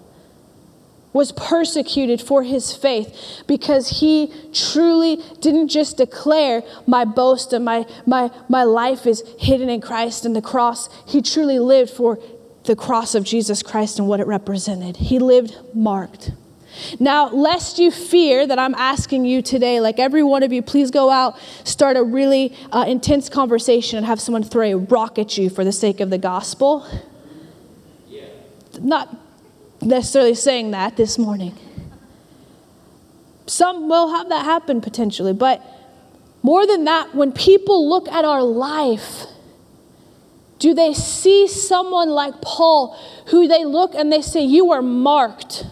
was 1.17 1.33
persecuted 1.33 2.21
for 2.21 2.43
his 2.43 2.77
faith 2.77 3.43
because 3.47 4.01
he 4.01 4.31
truly 4.53 5.17
didn't 5.41 5.69
just 5.69 5.97
declare 5.97 6.63
my 6.87 7.07
boast 7.07 7.55
and 7.55 7.65
my, 7.65 7.87
my, 8.05 8.31
my 8.51 8.63
life 8.63 9.07
is 9.07 9.25
hidden 9.39 9.71
in 9.71 9.81
Christ 9.81 10.27
and 10.27 10.37
the 10.37 10.43
cross. 10.43 10.91
He 11.07 11.23
truly 11.23 11.59
lived 11.59 11.91
for 11.91 12.19
the 12.65 12.77
cross 12.77 13.15
of 13.15 13.25
Jesus 13.25 13.63
Christ 13.63 13.99
and 13.99 14.07
what 14.07 14.21
it 14.21 14.27
represented. 14.27 14.99
He 14.99 15.19
lived 15.19 15.57
marked. 15.73 16.33
Now, 17.01 17.31
lest 17.31 17.79
you 17.79 17.91
fear 17.91 18.47
that 18.47 18.59
I'm 18.59 18.75
asking 18.75 19.25
you 19.25 19.41
today, 19.41 19.81
like 19.81 19.99
every 19.99 20.23
one 20.23 20.43
of 20.43 20.53
you, 20.53 20.61
please 20.61 20.91
go 20.91 21.09
out, 21.09 21.39
start 21.65 21.97
a 21.97 22.03
really 22.03 22.55
uh, 22.71 22.85
intense 22.87 23.31
conversation, 23.31 23.97
and 23.97 24.05
have 24.05 24.21
someone 24.21 24.43
throw 24.45 24.63
a 24.63 24.77
rock 24.77 25.19
at 25.19 25.39
you 25.39 25.49
for 25.49 25.65
the 25.65 25.73
sake 25.73 26.01
of 26.01 26.11
the 26.11 26.19
gospel. 26.19 26.87
Yeah. 28.07 28.27
Not 28.79 29.26
necessarily 29.83 30.35
saying 30.35 30.71
that 30.73 30.97
this 30.97 31.19
morning. 31.19 31.57
Some 33.47 33.89
will 33.89 34.11
have 34.11 34.29
that 34.29 34.45
happen 34.45 34.81
potentially, 34.81 35.33
but 35.33 35.63
more 36.43 36.67
than 36.67 36.85
that, 36.85 37.15
when 37.15 37.33
people 37.33 37.89
look 37.89 38.09
at 38.09 38.25
our 38.25 38.43
life, 38.43 39.27
do 40.59 40.75
they 40.75 40.95
see 40.95 41.47
someone 41.49 42.11
like 42.11 42.41
Paul 42.41 42.99
who 43.29 43.47
they 43.47 43.65
look 43.65 43.95
and 43.95 44.13
they 44.13 44.23
say, 44.23 44.43
You 44.43 44.73
are 44.73 44.83
marked? 44.83 45.67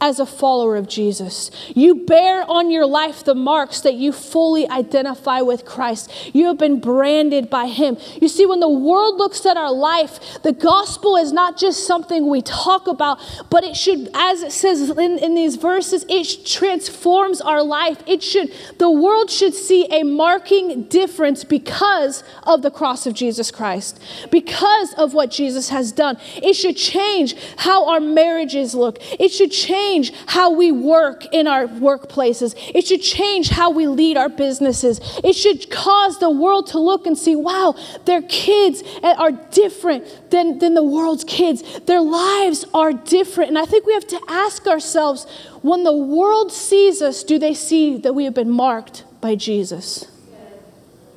As 0.00 0.20
a 0.20 0.26
follower 0.26 0.76
of 0.76 0.88
Jesus. 0.88 1.50
You 1.74 2.04
bear 2.06 2.44
on 2.50 2.70
your 2.70 2.84
life 2.84 3.24
the 3.24 3.34
marks 3.34 3.80
that 3.80 3.94
you 3.94 4.12
fully 4.12 4.68
identify 4.68 5.40
with 5.40 5.64
Christ. 5.64 6.34
You 6.34 6.46
have 6.46 6.58
been 6.58 6.80
branded 6.80 7.48
by 7.48 7.66
Him. 7.66 7.96
You 8.20 8.28
see, 8.28 8.44
when 8.44 8.60
the 8.60 8.68
world 8.68 9.16
looks 9.16 9.46
at 9.46 9.56
our 9.56 9.72
life, 9.72 10.42
the 10.42 10.52
gospel 10.52 11.16
is 11.16 11.32
not 11.32 11.56
just 11.56 11.86
something 11.86 12.28
we 12.28 12.42
talk 12.42 12.86
about, 12.86 13.18
but 13.48 13.64
it 13.64 13.74
should, 13.74 14.10
as 14.14 14.42
it 14.42 14.52
says 14.52 14.90
in, 14.90 15.18
in 15.18 15.34
these 15.34 15.56
verses, 15.56 16.04
it 16.08 16.44
transforms 16.44 17.40
our 17.40 17.62
life. 17.62 18.02
It 18.06 18.22
should, 18.22 18.52
the 18.78 18.90
world 18.90 19.30
should 19.30 19.54
see 19.54 19.86
a 19.90 20.02
marking 20.02 20.84
difference 20.84 21.42
because 21.42 22.22
of 22.42 22.60
the 22.60 22.70
cross 22.70 23.06
of 23.06 23.14
Jesus 23.14 23.50
Christ, 23.50 23.98
because 24.30 24.92
of 24.94 25.14
what 25.14 25.30
Jesus 25.30 25.70
has 25.70 25.90
done. 25.90 26.18
It 26.36 26.54
should 26.54 26.76
change 26.76 27.34
how 27.56 27.88
our 27.88 28.00
marriages 28.00 28.74
look. 28.74 28.98
It 29.18 29.30
should 29.30 29.52
change 29.52 29.85
change 29.86 30.12
how 30.26 30.50
we 30.50 30.72
work 30.72 31.26
in 31.32 31.46
our 31.46 31.66
workplaces. 31.66 32.54
It 32.74 32.86
should 32.86 33.02
change 33.02 33.50
how 33.50 33.70
we 33.70 33.86
lead 33.86 34.16
our 34.16 34.28
businesses. 34.28 35.00
It 35.22 35.34
should 35.34 35.70
cause 35.70 36.18
the 36.18 36.30
world 36.30 36.68
to 36.68 36.78
look 36.78 37.06
and 37.06 37.16
see, 37.16 37.36
wow, 37.36 37.74
their 38.04 38.22
kids 38.22 38.82
are 39.02 39.32
different 39.32 40.30
than, 40.30 40.58
than 40.58 40.74
the 40.74 40.82
world's 40.82 41.24
kids. 41.24 41.80
Their 41.80 42.00
lives 42.00 42.64
are 42.74 42.92
different. 42.92 43.50
And 43.50 43.58
I 43.58 43.64
think 43.64 43.86
we 43.86 43.94
have 43.94 44.06
to 44.08 44.20
ask 44.28 44.66
ourselves 44.66 45.26
when 45.62 45.84
the 45.84 45.96
world 45.96 46.52
sees 46.52 47.02
us, 47.02 47.22
do 47.22 47.38
they 47.38 47.54
see 47.54 47.96
that 47.98 48.14
we 48.14 48.24
have 48.24 48.34
been 48.34 48.50
marked 48.50 49.04
by 49.20 49.34
Jesus? 49.34 50.10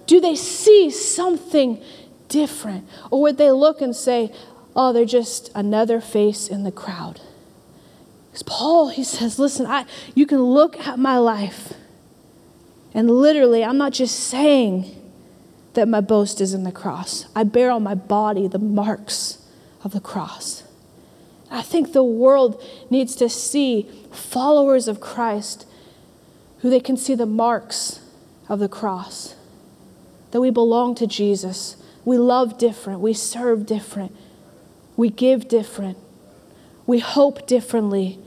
Do 0.05 0.19
they 0.19 0.36
see 0.36 0.89
something 0.89 1.82
different? 2.29 2.88
Or 3.12 3.21
would 3.21 3.38
they 3.38 3.51
look 3.51 3.82
and 3.82 3.95
say, 3.95 4.34
oh, 4.75 4.91
they're 4.93 5.05
just 5.05 5.51
another 5.53 6.01
face 6.01 6.47
in 6.47 6.63
the 6.63 6.71
crowd? 6.71 7.21
Paul, 8.43 8.89
he 8.89 9.04
says, 9.04 9.39
listen, 9.39 9.65
I, 9.65 9.86
you 10.15 10.25
can 10.25 10.41
look 10.41 10.80
at 10.80 10.99
my 10.99 11.17
life 11.17 11.73
And 12.93 13.10
literally, 13.10 13.63
I'm 13.63 13.78
not 13.78 13.93
just 13.93 14.19
saying 14.19 14.95
that 15.73 15.88
my 15.88 16.02
boast 16.02 16.41
is 16.41 16.54
in 16.54 16.63
the 16.63 16.71
cross, 16.71 17.25
I 17.36 17.43
bear 17.43 17.71
on 17.71 17.84
my 17.84 17.95
body 17.95 18.47
the 18.47 18.60
marks 18.60 19.38
of 19.84 19.91
the 19.91 20.02
cross. 20.02 20.63
I 21.52 21.62
think 21.62 21.93
the 21.93 22.04
world 22.04 22.62
needs 22.89 23.15
to 23.17 23.30
see 23.30 23.89
followers 24.12 24.88
of 24.88 24.99
Christ 24.99 25.65
who 26.60 26.69
they 26.69 26.80
can 26.80 26.97
see 26.97 27.15
the 27.15 27.25
marks 27.25 28.02
of 28.47 28.60
the 28.60 28.69
cross. 28.69 29.36
That 30.32 30.41
we 30.41 30.49
belong 30.52 30.93
to 30.95 31.08
Jesus. 31.08 31.75
We 32.06 32.17
love 32.17 32.58
different. 32.58 32.99
We 32.99 33.13
serve 33.13 33.65
different. 33.65 34.15
We 34.95 35.10
give 35.10 35.47
different. 35.47 35.97
We 36.86 36.99
hope 36.99 37.47
differently. 37.47 38.19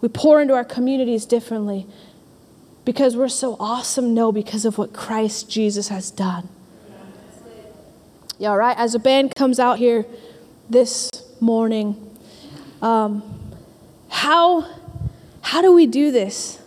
We 0.00 0.08
pour 0.08 0.40
into 0.40 0.54
our 0.54 0.64
communities 0.64 1.26
differently 1.26 1.86
because 2.84 3.16
we're 3.16 3.28
so 3.28 3.56
awesome? 3.60 4.14
No, 4.14 4.32
because 4.32 4.64
of 4.64 4.78
what 4.78 4.92
Christ 4.92 5.50
Jesus 5.50 5.88
has 5.88 6.10
done. 6.10 6.48
Yeah, 8.38 8.54
right? 8.54 8.76
As 8.78 8.94
a 8.94 8.98
band 8.98 9.34
comes 9.36 9.58
out 9.60 9.78
here 9.78 10.06
this 10.70 11.10
morning, 11.40 12.16
um, 12.80 13.22
how, 14.08 14.66
how 15.42 15.60
do 15.60 15.72
we 15.72 15.86
do 15.86 16.10
this? 16.10 16.58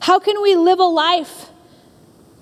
How 0.00 0.18
can 0.18 0.40
we 0.40 0.56
live 0.56 0.78
a 0.80 0.84
life 0.84 1.50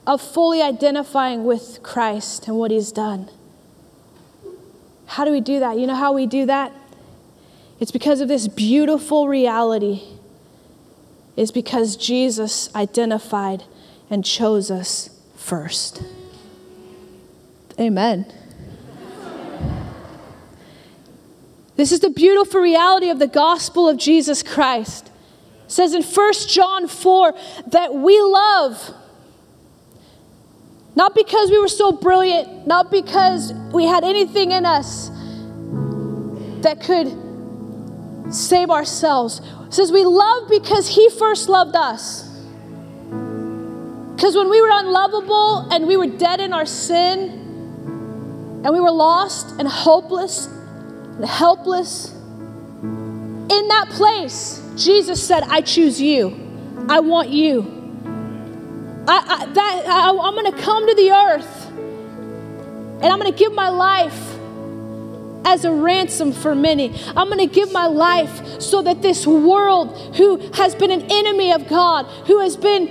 of 0.07 0.23
fully 0.23 0.63
identifying 0.63 1.45
with 1.45 1.83
Christ 1.83 2.47
and 2.47 2.57
what 2.57 2.71
He's 2.71 2.93
done? 2.93 3.29
How 5.07 5.25
do 5.25 5.33
we 5.33 5.41
do 5.41 5.59
that? 5.59 5.77
You 5.77 5.89
know 5.89 5.97
how 5.97 6.13
we 6.13 6.27
do 6.27 6.47
that? 6.47 6.73
It's 7.81 7.91
because 7.91 8.21
of 8.21 8.29
this 8.29 8.47
beautiful 8.47 9.27
reality. 9.27 10.03
It's 11.37 11.51
because 11.51 11.97
Jesus 11.97 12.75
identified 12.75 13.65
and 14.09 14.25
chose 14.25 14.71
us 14.71 15.11
first. 15.37 16.03
Amen. 17.79 18.27
This 21.77 21.93
is 21.93 22.01
the 22.01 22.11
beautiful 22.11 22.61
reality 22.61 23.09
of 23.09 23.19
the 23.19 23.27
gospel 23.27 23.89
of 23.89 23.97
Jesus 23.97 24.43
Christ. 24.43 25.07
It 25.65 25.71
says 25.73 25.95
in 25.95 26.03
1 26.03 26.33
John 26.49 26.89
4 26.89 27.35
that 27.69 27.95
we 27.95 28.21
love 28.21 28.95
not 30.97 31.15
because 31.15 31.51
we 31.51 31.59
were 31.59 31.69
so 31.69 31.93
brilliant, 31.93 32.67
not 32.67 32.91
because 32.91 33.55
we 33.73 33.85
had 33.85 34.05
anything 34.05 34.53
in 34.53 34.67
us 34.67 35.09
that 36.63 36.83
could 36.83 37.17
save 38.35 38.71
ourselves. 38.71 39.41
Says 39.71 39.93
we 39.93 40.05
love 40.05 40.49
because 40.51 40.89
he 40.89 41.09
first 41.11 41.49
loved 41.49 41.77
us. 41.77 42.29
Because 44.15 44.37
when 44.37 44.51
we 44.51 44.61
were 44.61 44.71
unlovable 44.71 45.71
and 45.71 45.87
we 45.87 45.97
were 45.97 46.09
dead 46.09 46.41
in 46.41 46.53
our 46.53 46.67
sin 46.67 47.31
and 48.63 48.75
we 48.75 48.81
were 48.81 48.91
lost 48.91 49.59
and 49.59 49.67
hopeless, 49.67 50.47
and 50.47 51.25
helpless. 51.25 52.13
In 52.13 53.69
that 53.69 53.89
place, 53.91 54.63
Jesus 54.77 55.27
said, 55.27 55.45
I 55.45 55.61
choose 55.61 56.01
you. 56.01 56.37
I 56.89 57.01
want 57.01 57.31
you. 57.31 57.63
I, 59.09 59.25
I 59.27 59.47
that, 59.47 59.85
I, 59.87 60.09
I'm 60.11 60.35
going 60.35 60.53
to 60.53 60.63
come 60.63 60.87
to 60.87 60.95
the 60.95 61.11
earth 61.11 61.69
and 61.69 63.05
I'm 63.05 63.19
going 63.19 63.33
to 63.33 63.39
give 63.39 63.55
my 63.55 63.71
life 63.71 64.30
as 65.45 65.65
a 65.65 65.73
ransom 65.73 66.33
for 66.33 66.55
many. 66.55 66.95
I'm 67.17 67.29
going 67.29 67.39
to 67.39 67.53
give 67.53 67.73
my 67.73 67.87
life 67.87 68.61
so 68.61 68.83
that 68.83 69.03
this 69.03 69.27
world, 69.27 70.17
who 70.17 70.39
has 70.55 70.75
been 70.75 70.91
an 70.91 71.07
enemy 71.11 71.53
of 71.53 71.69
God, 71.69 72.07
who 72.27 72.41
has 72.41 72.57
been 72.57 72.87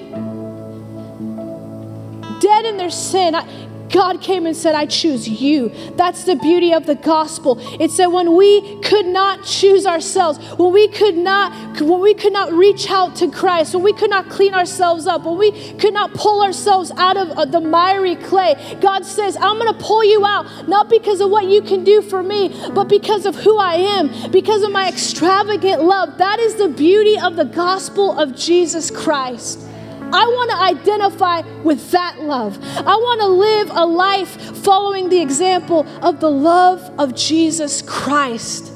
dead 2.40 2.66
in 2.66 2.78
their 2.78 2.90
sin, 2.90 3.36
I, 3.36 3.69
God 3.90 4.22
came 4.22 4.46
and 4.46 4.56
said, 4.56 4.76
I 4.76 4.86
choose 4.86 5.28
you. 5.28 5.70
That's 5.96 6.26
the 6.26 6.36
beauty 6.36 6.74
of 6.74 6.86
the 6.86 6.96
gospel. 6.96 7.58
It 7.80 7.92
said 7.92 8.08
when 8.08 8.36
we 8.36 8.80
could 8.82 9.06
not 9.06 9.46
choose 9.46 9.86
ourselves, 9.86 10.38
when 10.58 10.74
we 10.74 10.88
could 10.90 11.16
not, 11.16 11.80
when 11.82 12.02
we 12.02 12.14
could 12.14 12.34
not 12.34 12.52
reach 12.52 12.90
out 12.90 13.16
to 13.18 13.32
Christ, 13.32 13.74
when 13.74 13.84
we 13.84 13.94
could 13.94 14.10
not 14.10 14.30
clean 14.30 14.54
ourselves 14.54 15.08
up, 15.08 15.24
when 15.24 15.38
we 15.38 15.52
could 15.76 15.94
not 15.94 16.14
pull 16.14 16.44
ourselves 16.44 16.92
out 16.98 17.18
of 17.18 17.52
the 17.52 17.62
miry 17.62 18.16
clay, 18.16 18.56
God 18.82 19.06
says, 19.06 19.38
I'm 19.40 19.60
to 19.74 19.84
pull 19.84 20.04
you 20.04 20.26
out, 20.26 20.68
not 20.68 20.90
because 20.90 21.22
of 21.22 21.30
what 21.30 21.46
you 21.46 21.62
can 21.62 21.84
do 21.84 22.02
for 22.02 22.24
me, 22.24 22.50
but 22.74 22.86
because 22.86 23.26
of 23.26 23.36
who 23.36 23.58
I 23.58 23.76
am, 23.76 24.32
because 24.32 24.64
of 24.64 24.72
my 24.72 24.88
extravagant 24.88 25.84
love. 25.84 26.18
That 26.18 26.40
is 26.40 26.56
the 26.56 26.70
beauty 26.70 27.20
of 27.20 27.36
the 27.36 27.46
gospel 27.46 28.18
of 28.18 28.36
Jesus 28.36 28.90
Christ. 28.92 29.69
I 30.12 30.26
want 30.26 30.50
to 30.52 30.58
identify 30.58 31.42
with 31.64 31.92
that 31.92 32.22
love. 32.22 32.58
I 32.64 32.96
want 32.96 33.22
to 33.22 33.28
live 33.28 33.70
a 33.72 33.86
life 33.86 34.58
following 34.58 35.10
the 35.10 35.22
example 35.22 35.86
of 36.02 36.20
the 36.20 36.32
love 36.32 36.82
of 37.00 37.14
Jesus 37.16 37.82
Christ. 37.82 38.74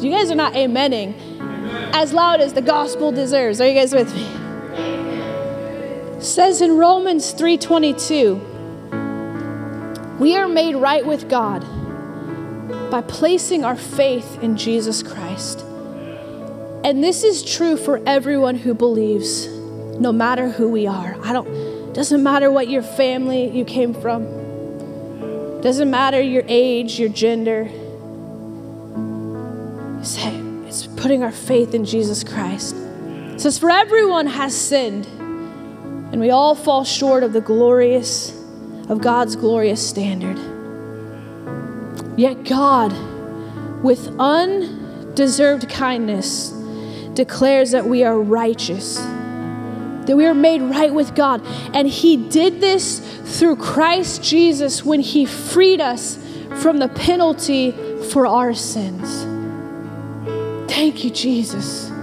You 0.00 0.10
guys 0.10 0.30
are 0.30 0.34
not 0.34 0.52
amening 0.52 1.14
as 1.94 2.12
loud 2.12 2.40
as 2.40 2.52
the 2.52 2.60
gospel 2.60 3.10
deserves. 3.10 3.58
Are 3.60 3.66
you 3.66 3.72
guys 3.74 3.94
with 3.94 4.14
me? 4.14 4.26
Says 6.20 6.60
in 6.60 6.76
Romans 6.76 7.32
3:22, 7.32 8.40
we 10.18 10.36
are 10.36 10.46
made 10.46 10.76
right 10.76 11.06
with 11.06 11.28
God 11.28 11.64
by 12.90 13.00
placing 13.00 13.64
our 13.64 13.76
faith 13.76 14.38
in 14.42 14.56
Jesus 14.56 15.02
Christ. 15.02 15.63
And 16.84 17.02
this 17.02 17.24
is 17.24 17.42
true 17.42 17.78
for 17.78 18.02
everyone 18.06 18.56
who 18.56 18.74
believes, 18.74 19.46
no 19.48 20.12
matter 20.12 20.50
who 20.50 20.68
we 20.68 20.86
are. 20.86 21.16
I 21.22 21.32
don't, 21.32 21.94
doesn't 21.94 22.22
matter 22.22 22.50
what 22.50 22.68
your 22.68 22.82
family 22.82 23.48
you 23.48 23.64
came 23.64 23.94
from, 23.94 25.62
doesn't 25.62 25.90
matter 25.90 26.20
your 26.20 26.42
age, 26.46 27.00
your 27.00 27.08
gender. 27.08 27.70
Say 30.04 30.34
it's 30.66 30.86
putting 30.86 31.22
our 31.22 31.32
faith 31.32 31.72
in 31.72 31.86
Jesus 31.86 32.22
Christ. 32.22 32.76
It 32.76 33.40
says, 33.40 33.58
For 33.58 33.70
everyone 33.70 34.26
has 34.26 34.54
sinned, 34.54 35.06
and 35.06 36.20
we 36.20 36.30
all 36.30 36.54
fall 36.54 36.84
short 36.84 37.22
of 37.22 37.32
the 37.32 37.40
glorious, 37.40 38.38
of 38.90 39.00
God's 39.00 39.36
glorious 39.36 39.88
standard. 39.88 40.38
Yet 42.18 42.44
God, 42.44 42.92
with 43.82 44.14
undeserved 44.20 45.70
kindness, 45.70 46.53
declares 47.14 47.70
that 47.70 47.86
we 47.86 48.04
are 48.04 48.18
righteous, 48.18 48.96
that 48.96 50.16
we 50.16 50.26
are 50.26 50.34
made 50.34 50.62
right 50.62 50.92
with 50.92 51.14
God. 51.14 51.42
And 51.72 51.88
He 51.88 52.16
did 52.16 52.60
this 52.60 53.00
through 53.38 53.56
Christ 53.56 54.22
Jesus 54.22 54.84
when 54.84 55.00
He 55.00 55.24
freed 55.24 55.80
us 55.80 56.18
from 56.60 56.78
the 56.78 56.88
penalty 56.88 57.72
for 58.10 58.26
our 58.26 58.54
sins. 58.54 59.24
Thank 60.70 61.04
you, 61.04 61.10
Jesus. 61.10 61.93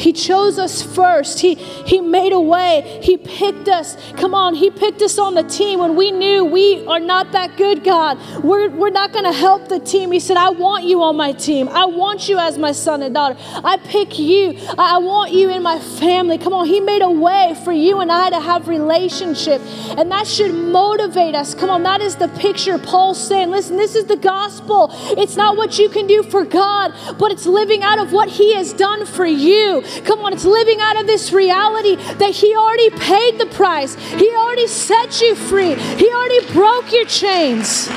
He 0.00 0.12
chose 0.12 0.58
us 0.58 0.82
first. 0.82 1.40
He, 1.40 1.54
he 1.54 2.00
made 2.00 2.32
a 2.32 2.40
way. 2.40 3.00
He 3.02 3.16
picked 3.16 3.68
us. 3.68 3.96
Come 4.12 4.34
on, 4.34 4.54
He 4.54 4.70
picked 4.70 5.02
us 5.02 5.18
on 5.18 5.34
the 5.34 5.42
team 5.42 5.80
when 5.80 5.94
we 5.94 6.10
knew 6.10 6.44
we 6.44 6.84
are 6.86 7.00
not 7.00 7.32
that 7.32 7.56
good, 7.56 7.84
God. 7.84 8.18
We're, 8.42 8.70
we're 8.70 8.90
not 8.90 9.12
going 9.12 9.26
to 9.26 9.32
help 9.32 9.68
the 9.68 9.78
team. 9.78 10.12
He 10.12 10.20
said, 10.20 10.36
I 10.36 10.50
want 10.50 10.84
you 10.84 11.02
on 11.02 11.16
my 11.16 11.32
team. 11.32 11.68
I 11.68 11.84
want 11.84 12.28
you 12.28 12.38
as 12.38 12.56
my 12.56 12.72
son 12.72 13.02
and 13.02 13.14
daughter. 13.14 13.36
I 13.62 13.76
pick 13.76 14.18
you. 14.18 14.56
I, 14.78 14.96
I 14.96 14.98
want 14.98 15.32
you 15.32 15.50
in 15.50 15.62
my 15.62 15.78
family. 15.78 16.38
Come 16.38 16.52
on, 16.52 16.66
He 16.66 16.80
made 16.80 17.02
a 17.02 17.10
way 17.10 17.54
for 17.64 17.72
you 17.72 18.00
and 18.00 18.10
I 18.10 18.30
to 18.30 18.40
have 18.40 18.68
relationship. 18.68 19.60
And 19.98 20.10
that 20.10 20.26
should 20.26 20.54
motivate 20.54 21.34
us. 21.34 21.54
Come 21.54 21.70
on, 21.70 21.82
that 21.82 22.00
is 22.00 22.16
the 22.16 22.28
picture 22.28 22.78
Paul's 22.78 23.22
saying. 23.22 23.50
Listen, 23.50 23.76
this 23.76 23.94
is 23.94 24.06
the 24.06 24.16
gospel. 24.16 24.88
It's 25.18 25.36
not 25.36 25.56
what 25.56 25.78
you 25.78 25.88
can 25.88 26.06
do 26.06 26.22
for 26.22 26.44
God, 26.44 26.92
but 27.18 27.30
it's 27.30 27.46
living 27.46 27.82
out 27.82 27.98
of 27.98 28.12
what 28.12 28.28
He 28.28 28.54
has 28.54 28.72
done 28.72 29.04
for 29.06 29.26
you. 29.26 29.82
Come 30.04 30.20
on, 30.20 30.32
it's 30.32 30.44
living 30.44 30.80
out 30.80 31.00
of 31.00 31.06
this 31.06 31.32
reality 31.32 31.96
that 31.96 32.30
He 32.30 32.54
already 32.54 32.90
paid 32.90 33.38
the 33.38 33.46
price, 33.46 33.94
He 33.94 34.30
already 34.34 34.66
set 34.66 35.20
you 35.20 35.34
free, 35.34 35.74
He 35.74 36.10
already 36.10 36.52
broke 36.52 36.92
your 36.92 37.04
chains. 37.06 37.88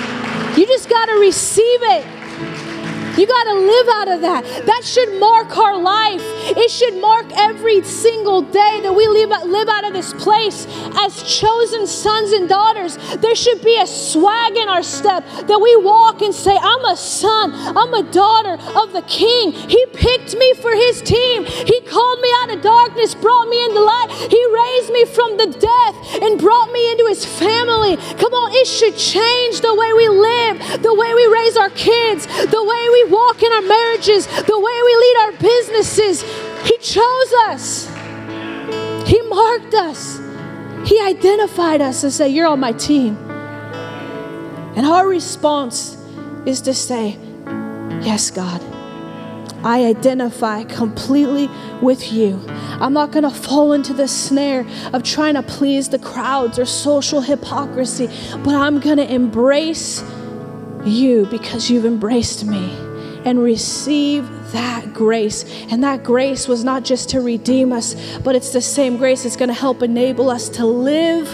You 0.58 0.67
just 0.67 0.89
got 0.89 1.08
to 1.08 1.13
receive 1.13 1.79
it. 1.82 2.12
You 3.17 3.28
got 3.28 3.43
to 3.43 3.54
live 3.54 3.88
out 3.89 4.08
of 4.08 4.21
that. 4.21 4.65
That 4.65 4.84
should 4.84 5.19
mark 5.19 5.56
our 5.58 5.78
life. 5.78 6.21
It 6.58 6.71
should 6.71 6.95
mark 6.95 7.28
every 7.36 7.84
single 7.84 8.41
day 8.41 8.80
that 8.82 8.93
we 8.93 9.08
live, 9.08 9.30
live 9.45 9.69
out 9.69 9.86
of 9.86 9.93
this 9.93 10.13
place 10.13 10.65
as 10.97 11.21
chosen 11.23 11.86
sons 11.86 12.32
and 12.32 12.49
daughters. 12.49 12.97
There 13.17 13.36
should 13.36 13.62
be 13.62 13.80
a 13.80 13.86
swag 13.86 14.58
in 14.58 14.67
our 14.67 14.82
step 14.82 15.26
that 15.47 15.60
we 15.62 15.76
walk 15.78 16.21
and 16.21 16.34
say, 16.34 16.58
I'm 16.58 16.86
a 16.86 16.97
son, 16.97 17.54
I'm 17.54 17.93
a 17.93 18.04
daughter 18.12 18.58
of 18.78 18.93
the 18.93 19.04
King. 19.08 19.52
He 19.52 19.86
picked 19.93 20.36
me 20.36 20.54
for 20.56 20.73
his 20.73 21.02
team. 21.02 21.45
He 21.45 21.82
called 21.82 22.19
me 22.19 22.30
out 22.41 22.56
of 22.56 22.62
darkness, 22.62 23.13
brought 23.13 23.47
me 23.47 23.63
into 23.65 23.80
light. 23.80 24.10
He 24.30 24.41
raised 24.49 24.91
me 24.91 25.06
from 25.06 25.38
the 25.38 25.47
death 25.47 26.23
and 26.23 26.39
brought 26.39 26.71
me 26.71 26.91
into 26.91 27.06
his 27.08 27.26
family. 27.26 27.97
Come 28.17 28.34
on, 28.34 28.52
it 28.54 28.65
should 28.67 28.97
change 28.97 29.62
the 29.62 29.76
way 29.76 29.93
we 29.93 30.10
live, 30.10 30.82
the 30.82 30.93
way 30.93 31.13
we 31.13 31.26
raise 31.28 31.58
our 31.58 31.69
kids, 31.71 32.26
the 32.26 32.63
way 32.63 32.89
we 32.89 33.02
walk 33.09 33.43
in 33.43 33.51
our 33.51 33.61
marriages, 33.61 34.25
the 34.25 34.59
way 34.59 34.81
we 34.83 34.95
lead 34.95 35.17
our 35.21 35.31
businesses. 35.33 36.21
He 36.63 36.77
chose 36.77 37.33
us. 37.47 37.87
He 39.07 39.21
marked 39.23 39.73
us. 39.73 40.19
He 40.85 40.99
identified 40.99 41.81
us 41.81 42.03
and 42.03 42.11
said, 42.11 42.27
You're 42.27 42.47
on 42.47 42.59
my 42.59 42.73
team. 42.73 43.17
And 44.75 44.85
our 44.85 45.07
response 45.07 45.97
is 46.45 46.61
to 46.61 46.73
say, 46.73 47.17
Yes, 48.01 48.31
God. 48.31 48.61
I 49.63 49.85
identify 49.85 50.65
completely 50.65 51.49
with 51.81 52.11
you. 52.11 52.43
I'm 52.49 52.91
not 52.91 53.11
going 53.11 53.23
to 53.23 53.29
fall 53.29 53.71
into 53.71 53.93
the 53.93 54.09
snare 54.09 54.67
of 54.91 55.03
trying 55.03 55.35
to 55.35 55.43
please 55.43 55.87
the 55.87 55.99
crowds 55.99 56.59
or 56.59 56.65
social 56.65 57.21
hypocrisy, 57.21 58.07
but 58.43 58.55
I'm 58.55 58.81
going 58.81 58.97
to 58.97 59.09
embrace 59.09 60.03
you 60.83 61.27
because 61.31 61.69
you've 61.69 61.85
embraced 61.85 62.43
me 62.43 62.75
and 63.25 63.41
receive 63.41 64.27
that 64.51 64.93
grace. 64.93 65.43
And 65.69 65.83
that 65.83 66.03
grace 66.03 66.47
was 66.47 66.63
not 66.63 66.83
just 66.83 67.09
to 67.09 67.21
redeem 67.21 67.71
us, 67.71 67.95
but 68.19 68.36
it's 68.36 68.51
the 68.51 68.62
same 68.62 68.97
grace 68.97 69.23
that's 69.23 69.36
going 69.36 69.49
to 69.49 69.53
help 69.53 69.81
enable 69.81 70.29
us 70.29 70.49
to 70.49 70.65
live 70.65 71.27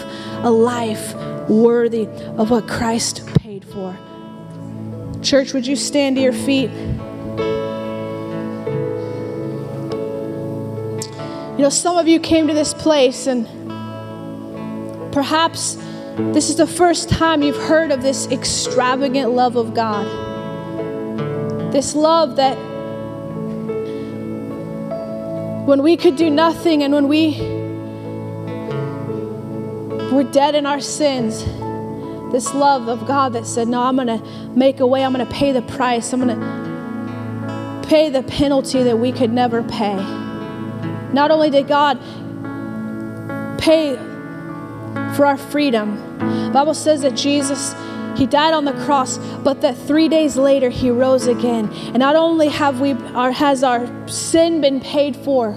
a 0.44 0.50
life 0.50 1.14
worthy 1.48 2.06
of 2.36 2.50
what 2.50 2.68
Christ 2.68 3.26
paid 3.36 3.64
for. 3.64 3.96
Church, 5.22 5.52
would 5.52 5.66
you 5.66 5.76
stand 5.76 6.16
to 6.16 6.22
your 6.22 6.32
feet? 6.32 6.70
You 11.58 11.64
know, 11.64 11.70
some 11.70 11.98
of 11.98 12.08
you 12.08 12.20
came 12.20 12.46
to 12.48 12.54
this 12.54 12.72
place 12.72 13.26
and 13.26 13.46
perhaps 15.12 15.76
this 16.32 16.48
is 16.48 16.56
the 16.56 16.66
first 16.66 17.10
time 17.10 17.42
you've 17.42 17.56
heard 17.56 17.90
of 17.90 18.00
this 18.02 18.26
extravagant 18.28 19.32
love 19.32 19.56
of 19.56 19.74
God. 19.74 20.29
This 21.72 21.94
love 21.94 22.36
that 22.36 22.56
when 25.66 25.82
we 25.82 25.96
could 25.96 26.16
do 26.16 26.28
nothing 26.28 26.82
and 26.82 26.92
when 26.92 27.06
we 27.06 27.40
were 30.12 30.24
dead 30.24 30.56
in 30.56 30.66
our 30.66 30.80
sins, 30.80 31.44
this 32.32 32.52
love 32.54 32.88
of 32.88 33.06
God 33.06 33.34
that 33.34 33.46
said, 33.46 33.68
No, 33.68 33.82
I'm 33.82 33.94
going 33.96 34.08
to 34.08 34.24
make 34.50 34.80
a 34.80 34.86
way, 34.86 35.04
I'm 35.04 35.12
going 35.12 35.24
to 35.24 35.32
pay 35.32 35.52
the 35.52 35.62
price, 35.62 36.12
I'm 36.12 36.20
going 36.20 36.38
to 36.38 37.88
pay 37.88 38.10
the 38.10 38.22
penalty 38.24 38.82
that 38.82 38.98
we 38.98 39.12
could 39.12 39.32
never 39.32 39.62
pay. 39.62 39.94
Not 41.12 41.30
only 41.30 41.50
did 41.50 41.68
God 41.68 42.00
pay 43.60 43.94
for 45.14 45.26
our 45.26 45.36
freedom, 45.36 46.18
the 46.18 46.50
Bible 46.52 46.74
says 46.74 47.02
that 47.02 47.14
Jesus 47.14 47.74
he 48.16 48.26
died 48.26 48.54
on 48.54 48.64
the 48.64 48.72
cross, 48.84 49.18
but 49.42 49.60
that 49.62 49.76
three 49.76 50.08
days 50.08 50.36
later 50.36 50.68
he 50.68 50.90
rose 50.90 51.26
again. 51.26 51.68
And 51.72 51.98
not 51.98 52.16
only 52.16 52.48
have 52.48 52.80
we 52.80 52.92
our, 52.92 53.32
has 53.32 53.62
our 53.62 53.86
sin 54.08 54.60
been 54.60 54.80
paid 54.80 55.16
for, 55.16 55.52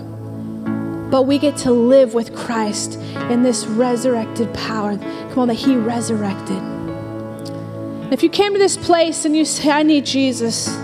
but 1.11 1.23
we 1.23 1.37
get 1.37 1.57
to 1.57 1.71
live 1.71 2.13
with 2.13 2.35
Christ 2.35 2.95
in 3.29 3.43
this 3.43 3.65
resurrected 3.65 4.53
power. 4.53 4.97
Come 4.97 5.39
on, 5.39 5.47
that 5.49 5.55
he 5.55 5.75
resurrected. 5.75 6.61
If 8.11 8.23
you 8.23 8.29
came 8.29 8.53
to 8.53 8.59
this 8.59 8.77
place 8.77 9.25
and 9.25 9.35
you 9.35 9.45
say, 9.45 9.69
I 9.69 9.83
need 9.83 10.05
Jesus, 10.05 10.75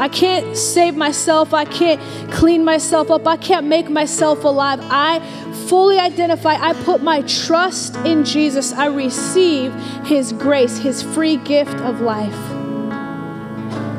I 0.00 0.08
can't 0.08 0.56
save 0.56 0.96
myself. 0.96 1.54
I 1.54 1.64
can't 1.64 2.00
clean 2.32 2.64
myself 2.64 3.10
up. 3.10 3.26
I 3.26 3.36
can't 3.36 3.66
make 3.66 3.88
myself 3.88 4.44
alive. 4.44 4.80
I 4.82 5.20
fully 5.68 5.98
identify. 5.98 6.54
I 6.54 6.74
put 6.84 7.02
my 7.02 7.22
trust 7.22 7.96
in 7.98 8.24
Jesus. 8.24 8.72
I 8.72 8.86
receive 8.86 9.72
His 10.04 10.32
grace, 10.32 10.78
His 10.78 11.02
free 11.02 11.36
gift 11.36 11.76
of 11.76 12.00
life. 12.00 12.50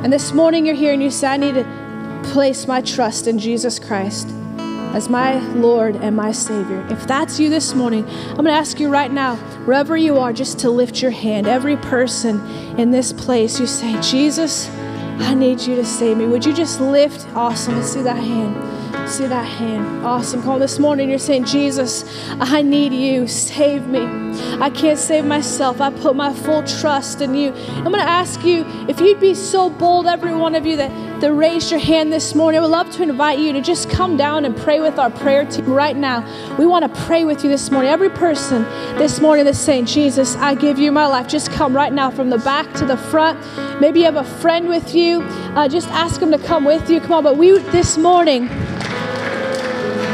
And 0.04 0.14
this 0.14 0.34
morning 0.34 0.66
you're 0.66 0.76
here 0.76 0.94
and 0.94 1.02
you 1.02 1.10
say, 1.10 1.28
I 1.28 1.38
need 1.38 1.56
to 1.56 2.22
place 2.32 2.68
my 2.68 2.82
trust 2.82 3.26
in 3.28 3.40
Jesus 3.40 3.80
Christ 3.80 4.30
as 4.94 5.10
my 5.10 5.40
Lord 5.54 5.96
and 5.96 6.16
my 6.16 6.32
Savior. 6.32 6.86
If 6.90 7.08
that's 7.08 7.40
you 7.40 7.50
this 7.50 7.74
morning, 7.74 8.08
I'm 8.08 8.36
going 8.36 8.46
to 8.46 8.52
ask 8.52 8.80
you 8.80 8.90
right 8.90 9.12
now, 9.12 9.36
wherever 9.66 9.98
you 9.98 10.18
are, 10.20 10.32
just 10.32 10.60
to 10.60 10.70
lift 10.70 11.02
your 11.02 11.12
hand. 11.12 11.48
Every 11.48 11.76
person 11.78 12.40
in 12.80 12.92
this 12.92 13.12
place, 13.12 13.60
you 13.60 13.68
say, 13.68 14.00
Jesus, 14.02 14.70
I 15.18 15.34
need 15.34 15.62
you 15.62 15.76
to 15.76 15.86
save 15.86 16.18
me. 16.18 16.28
Would 16.28 16.46
you 16.46 16.54
just 16.54 16.82
lift? 16.82 17.26
Awesome. 17.36 17.76
Let's 17.76 17.92
see 17.92 18.02
that 18.02 18.18
hand. 18.18 19.10
See 19.10 19.28
that 19.28 19.44
hand. 19.46 20.06
Awesome. 20.06 20.42
Call 20.44 20.60
this 20.60 20.80
morning. 20.80 21.10
You're 21.10 21.20
saying, 21.20 21.46
Jesus, 21.46 22.04
I 22.40 22.62
need 22.62 22.94
you. 22.94 23.28
Save 23.28 23.88
me. 23.88 24.06
I 24.60 24.70
can't 24.70 25.00
save 25.00 25.26
myself. 25.26 25.80
I 25.80 25.92
put 25.92 26.16
my 26.16 26.34
full 26.34 26.64
trust 26.64 27.22
in 27.22 27.36
you. 27.36 27.54
I'm 27.54 27.84
going 27.84 27.96
to 27.96 28.10
ask 28.10 28.44
you 28.44 28.66
if 28.90 29.00
you'd 29.00 29.20
be 29.20 29.34
so 29.34 29.70
bold, 29.70 30.06
every 30.08 30.36
one 30.36 30.56
of 30.56 30.66
you 30.66 30.76
that 30.78 30.92
that 31.22 31.34
raised 31.34 31.72
your 31.72 31.80
hand 31.80 32.12
this 32.12 32.36
morning, 32.36 32.60
I 32.60 32.62
would 32.62 32.72
love 32.72 32.92
to 32.92 33.04
invite 33.04 33.40
you 33.40 33.54
to 33.54 33.62
just 33.62 33.90
come 33.90 34.18
down 34.18 34.46
and 34.46 34.56
pray 34.56 34.80
with 34.80 35.00
our 35.00 35.10
prayer 35.10 35.46
team 35.46 35.66
right 35.66 35.96
now. 35.96 36.26
We 36.58 36.66
want 36.66 36.84
to 36.84 37.02
pray 37.04 37.24
with 37.24 37.44
you 37.44 37.50
this 37.50 37.72
morning. 37.72 37.90
Every 37.90 38.10
person 38.10 38.64
this 38.98 39.22
morning 39.22 39.46
that's 39.46 39.58
saying, 39.58 39.86
Jesus, 39.86 40.36
I 40.36 40.56
give 40.56 40.78
you 40.78 40.92
my 40.92 41.08
life, 41.08 41.28
just 41.28 41.52
come 41.52 41.76
right 41.76 41.94
now 41.94 42.12
from 42.12 42.30
the 42.30 42.38
back 42.40 42.72
to 42.76 42.86
the 42.86 42.98
front. 42.98 43.40
Maybe 43.80 44.00
you 44.00 44.06
have 44.06 44.18
a 44.18 44.24
friend 44.24 44.68
with 44.68 44.94
you. 44.94 45.22
Uh, 45.56 45.68
just 45.68 45.88
ask 45.90 46.20
them 46.20 46.32
to 46.32 46.38
come 46.38 46.66
with 46.66 46.90
you. 46.90 47.00
Come 47.00 47.14
on. 47.14 47.24
But 47.24 47.38
we, 47.38 47.58
this 47.60 47.98
morning, 47.98 48.44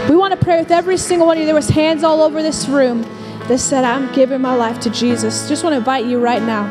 we 0.07 0.15
want 0.15 0.31
to 0.31 0.39
pray 0.39 0.59
with 0.59 0.71
every 0.71 0.97
single 0.97 1.27
one 1.27 1.37
of 1.37 1.41
you. 1.41 1.45
There 1.45 1.55
was 1.55 1.69
hands 1.69 2.03
all 2.03 2.21
over 2.21 2.43
this 2.43 2.67
room 2.67 3.01
that 3.47 3.57
said, 3.57 3.83
I'm 3.83 4.13
giving 4.13 4.41
my 4.41 4.55
life 4.55 4.79
to 4.81 4.89
Jesus. 4.89 5.47
Just 5.47 5.63
want 5.63 5.73
to 5.73 5.77
invite 5.77 6.05
you 6.05 6.19
right 6.19 6.41
now. 6.41 6.67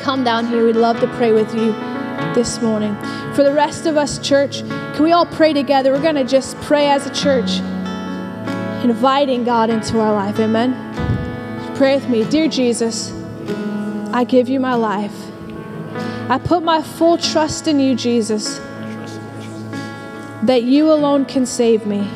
Come 0.00 0.24
down 0.24 0.46
here. 0.46 0.64
We'd 0.64 0.76
love 0.76 0.98
to 1.00 1.06
pray 1.08 1.32
with 1.32 1.54
you 1.54 1.91
this 2.34 2.60
morning. 2.62 2.94
For 3.34 3.42
the 3.42 3.52
rest 3.52 3.86
of 3.86 3.96
us, 3.96 4.18
church, 4.18 4.60
can 4.60 5.02
we 5.02 5.12
all 5.12 5.26
pray 5.26 5.52
together? 5.52 5.92
We're 5.92 6.02
going 6.02 6.14
to 6.14 6.24
just 6.24 6.56
pray 6.62 6.88
as 6.88 7.06
a 7.06 7.14
church, 7.14 7.58
inviting 8.84 9.44
God 9.44 9.70
into 9.70 10.00
our 10.00 10.12
life. 10.12 10.38
Amen. 10.38 10.74
Pray 11.76 11.94
with 11.94 12.08
me. 12.08 12.24
Dear 12.24 12.48
Jesus, 12.48 13.12
I 14.12 14.24
give 14.24 14.48
you 14.48 14.60
my 14.60 14.74
life. 14.74 15.14
I 16.28 16.38
put 16.38 16.62
my 16.62 16.82
full 16.82 17.18
trust 17.18 17.66
in 17.66 17.80
you, 17.80 17.94
Jesus, 17.94 18.58
that 20.44 20.62
you 20.62 20.92
alone 20.92 21.24
can 21.24 21.46
save 21.46 21.86
me. 21.86 22.08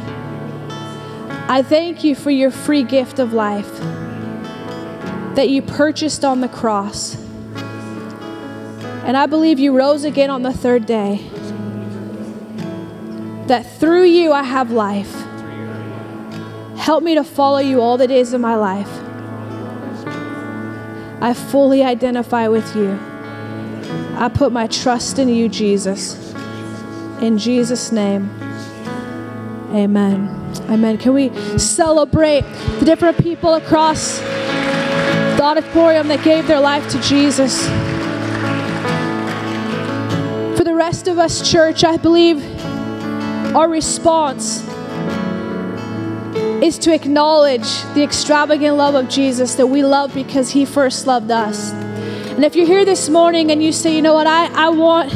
I 1.49 1.63
thank 1.63 2.05
you 2.05 2.15
for 2.15 2.31
your 2.31 2.51
free 2.51 2.83
gift 2.83 3.19
of 3.19 3.33
life 3.33 3.81
that 5.37 5.49
you 5.49 5.63
purchased 5.63 6.25
on 6.25 6.41
the 6.41 6.49
cross. 6.49 7.26
And 9.07 9.17
I 9.17 9.27
believe 9.27 9.61
you 9.61 9.73
rose 9.73 10.03
again 10.03 10.31
on 10.31 10.43
the 10.43 10.53
third 10.53 10.85
day. 10.85 11.21
That 13.47 13.63
through 13.79 14.07
you 14.07 14.33
I 14.33 14.43
have 14.43 14.73
life. 14.73 15.15
Help 16.77 17.05
me 17.05 17.15
to 17.15 17.23
follow 17.23 17.59
you 17.59 17.81
all 17.81 17.97
the 17.97 18.09
days 18.09 18.33
of 18.33 18.41
my 18.41 18.57
life. 18.57 18.91
I 21.23 21.35
fully 21.35 21.85
identify 21.85 22.49
with 22.49 22.75
you. 22.75 22.99
I 24.19 24.29
put 24.29 24.51
my 24.51 24.67
trust 24.67 25.21
in 25.21 25.29
you, 25.29 25.49
Jesus. 25.49 26.35
In 27.21 27.39
Jesus' 27.39 27.93
name, 27.93 28.29
amen. 29.73 30.33
Amen. 30.69 30.99
Can 30.99 31.15
we 31.15 31.31
celebrate 31.59 32.43
the 32.81 32.85
different 32.85 33.19
people 33.23 33.55
across 33.55 34.19
the 34.19 35.43
auditorium 35.43 36.09
that 36.09 36.25
gave 36.25 36.49
their 36.49 36.61
life 36.61 36.89
to 36.91 37.01
Jesus? 37.01 37.69
Rest 41.07 41.19
of 41.19 41.25
us, 41.25 41.51
church, 41.53 41.85
I 41.85 41.99
believe 41.99 42.43
our 43.55 43.69
response 43.69 44.67
is 46.61 46.79
to 46.79 46.93
acknowledge 46.93 47.83
the 47.95 48.03
extravagant 48.03 48.77
love 48.77 48.97
of 48.97 49.09
Jesus 49.09 49.55
that 49.55 49.69
we 49.69 49.85
love 49.85 50.13
because 50.13 50.51
he 50.51 50.65
first 50.65 51.07
loved 51.07 51.31
us. 51.31 51.71
And 51.71 52.45
if 52.45 52.57
you're 52.57 52.67
here 52.67 52.85
this 52.85 53.09
morning 53.09 53.53
and 53.53 53.63
you 53.63 53.71
say, 53.71 53.95
you 53.95 54.03
know 54.03 54.15
what, 54.15 54.27
I, 54.27 54.47
I 54.67 54.69
want 54.71 55.15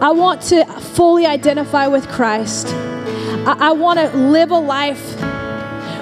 I 0.00 0.12
want 0.12 0.42
to 0.42 0.64
fully 0.94 1.26
identify 1.26 1.88
with 1.88 2.06
Christ. 2.06 2.68
I, 2.68 3.56
I 3.58 3.72
want 3.72 3.98
to 3.98 4.16
live 4.16 4.52
a 4.52 4.58
life 4.58 5.20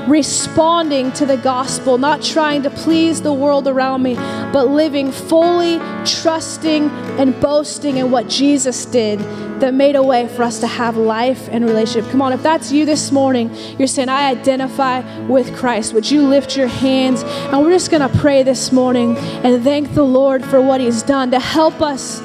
responding 0.07 1.12
to 1.12 1.27
the 1.27 1.37
gospel, 1.37 1.99
not 1.99 2.23
trying 2.23 2.62
to 2.62 2.71
please 2.71 3.23
the 3.23 3.33
world 3.33 3.67
around 3.67 4.03
me, 4.03 4.14
but 4.14 4.69
living 4.69 5.11
fully, 5.11 5.79
trusting, 6.05 6.90
and 7.19 7.38
boasting 7.40 7.97
in 7.97 8.11
what 8.11 8.29
Jesus 8.29 8.85
did 8.87 9.19
that 9.61 9.73
made 9.73 9.97
a 9.97 10.03
way 10.03 10.29
for 10.29 10.43
us 10.43 10.61
to 10.61 10.67
have 10.67 10.97
life 10.97 11.49
and 11.51 11.64
relationship. 11.64 12.11
Come 12.11 12.21
on, 12.21 12.33
if 12.33 12.43
that's 12.43 12.73
you 12.73 12.85
this 12.85 13.12
morning, 13.12 13.55
you're 13.79 13.88
saying, 13.88 14.09
I 14.09 14.31
identify 14.31 15.01
with 15.27 15.57
Christ. 15.57 15.95
Would 15.95 16.11
you 16.11 16.27
lift 16.27 16.57
your 16.57 16.67
hands? 16.67 17.23
And 17.23 17.62
we're 17.62 17.73
just 17.73 17.90
going 17.90 18.09
to 18.09 18.19
pray 18.19 18.43
this 18.43 18.73
morning 18.73 19.17
and 19.17 19.63
thank 19.63 19.94
the 19.94 20.05
Lord 20.05 20.44
for 20.44 20.61
what 20.61 20.81
He's 20.81 21.02
done 21.02 21.31
to 21.31 21.40
help 21.40 21.81
us 21.81 22.19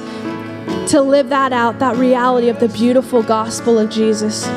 to 0.91 1.01
live 1.01 1.29
that 1.29 1.53
out, 1.53 1.79
that 1.79 1.95
reality 1.97 2.49
of 2.49 2.59
the 2.59 2.69
beautiful 2.69 3.21
gospel 3.21 3.77
of 3.77 3.89
Jesus. 3.89 4.47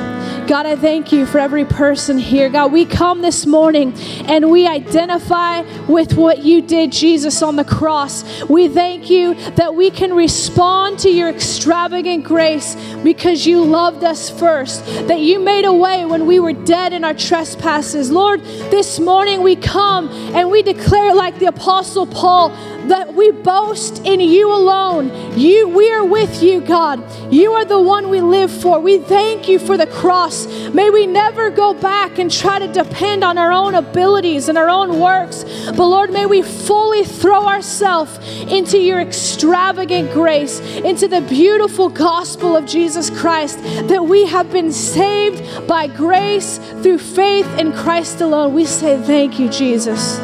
God, 0.49 0.67
I 0.67 0.75
thank 0.75 1.13
you 1.13 1.25
for 1.25 1.39
every 1.39 1.65
person 1.65 2.19
here. 2.19 2.49
God, 2.49 2.73
we 2.73 2.85
come 2.85 3.23
this 3.23 3.47
morning 3.47 3.95
and 4.27 4.51
we 4.51 4.67
identify 4.67 5.61
with 5.87 6.15
what 6.15 6.39
you 6.39 6.61
did, 6.61 6.91
Jesus, 6.91 7.43
on 7.43 7.55
the 7.55 7.65
cross. 7.65 8.43
We 8.49 8.69
thank 8.69 9.09
you 9.09 9.35
that 9.53 9.75
we 9.75 9.91
can 9.91 10.13
respond 10.13 10.99
to 11.01 11.11
your 11.11 11.29
extravagant 11.29 12.25
grace 12.25 12.77
because 13.05 13.47
you 13.47 13.65
loved 13.65 14.03
us 14.03 14.31
first, 14.31 14.85
that 15.07 15.21
you 15.21 15.39
made 15.39 15.65
a 15.65 15.73
way 15.73 16.05
when 16.05 16.27
we 16.27 16.41
were 16.41 16.53
dead 16.53 16.93
in 16.93 17.05
our 17.05 17.15
trespasses. 17.15 18.11
Lord, 18.11 18.41
this 18.43 18.99
morning 18.99 19.43
we 19.43 19.55
come 19.55 20.09
and 20.35 20.51
we 20.51 20.63
declare, 20.63 21.15
like 21.15 21.39
the 21.39 21.47
Apostle 21.47 22.07
Paul, 22.07 22.51
that 22.89 23.15
we 23.15 23.31
boast 23.31 24.05
in 24.05 24.21
you 24.21 24.53
alone. 24.53 25.39
You, 25.39 25.69
we 25.69 25.91
are 25.93 26.05
with 26.05 26.43
you, 26.43 26.61
God. 26.61 27.03
You 27.33 27.53
are 27.53 27.65
the 27.65 27.81
one 27.81 28.11
we 28.11 28.21
live 28.21 28.51
for. 28.51 28.81
We 28.81 28.99
thank 28.99 29.49
you 29.49 29.59
for 29.59 29.77
the 29.77 29.87
cross. 29.87 30.47
May 30.69 30.91
we 30.91 31.07
never 31.07 31.51
go 31.51 31.75
back 31.75 32.19
and 32.19 32.31
try 32.31 32.59
to 32.59 32.73
depend 32.73 33.25
on 33.25 33.39
our 33.39 33.53
own 33.53 33.75
abilities 33.75 34.49
and 34.49 34.59
our 34.59 34.69
own 34.69 34.99
works. 34.99 35.45
But 35.67 35.87
Lord, 35.87 36.13
may 36.13 36.27
we 36.27 36.43
fully 36.43 37.05
throw 37.05 37.47
ourselves 37.47 38.19
into 38.43 38.79
your 38.79 39.01
extravagant 39.01 40.13
grace, 40.13 40.61
into 40.61 41.09
the 41.09 41.21
beautiful 41.21 41.89
gospel 41.89 42.57
of 42.57 42.67
Jesus 42.67 43.11
Christ, 43.11 43.63
that 43.89 44.05
we 44.05 44.27
have 44.27 44.51
been 44.51 44.73
saved 44.73 45.67
by 45.67 45.87
grace 45.87 46.59
through 46.83 46.99
faith 46.99 47.47
in 47.59 47.73
Christ 47.73 48.21
alone. 48.21 48.55
We 48.55 48.65
say 48.65 49.01
thank 49.03 49.39
you, 49.39 49.49
Jesus. 49.49 50.19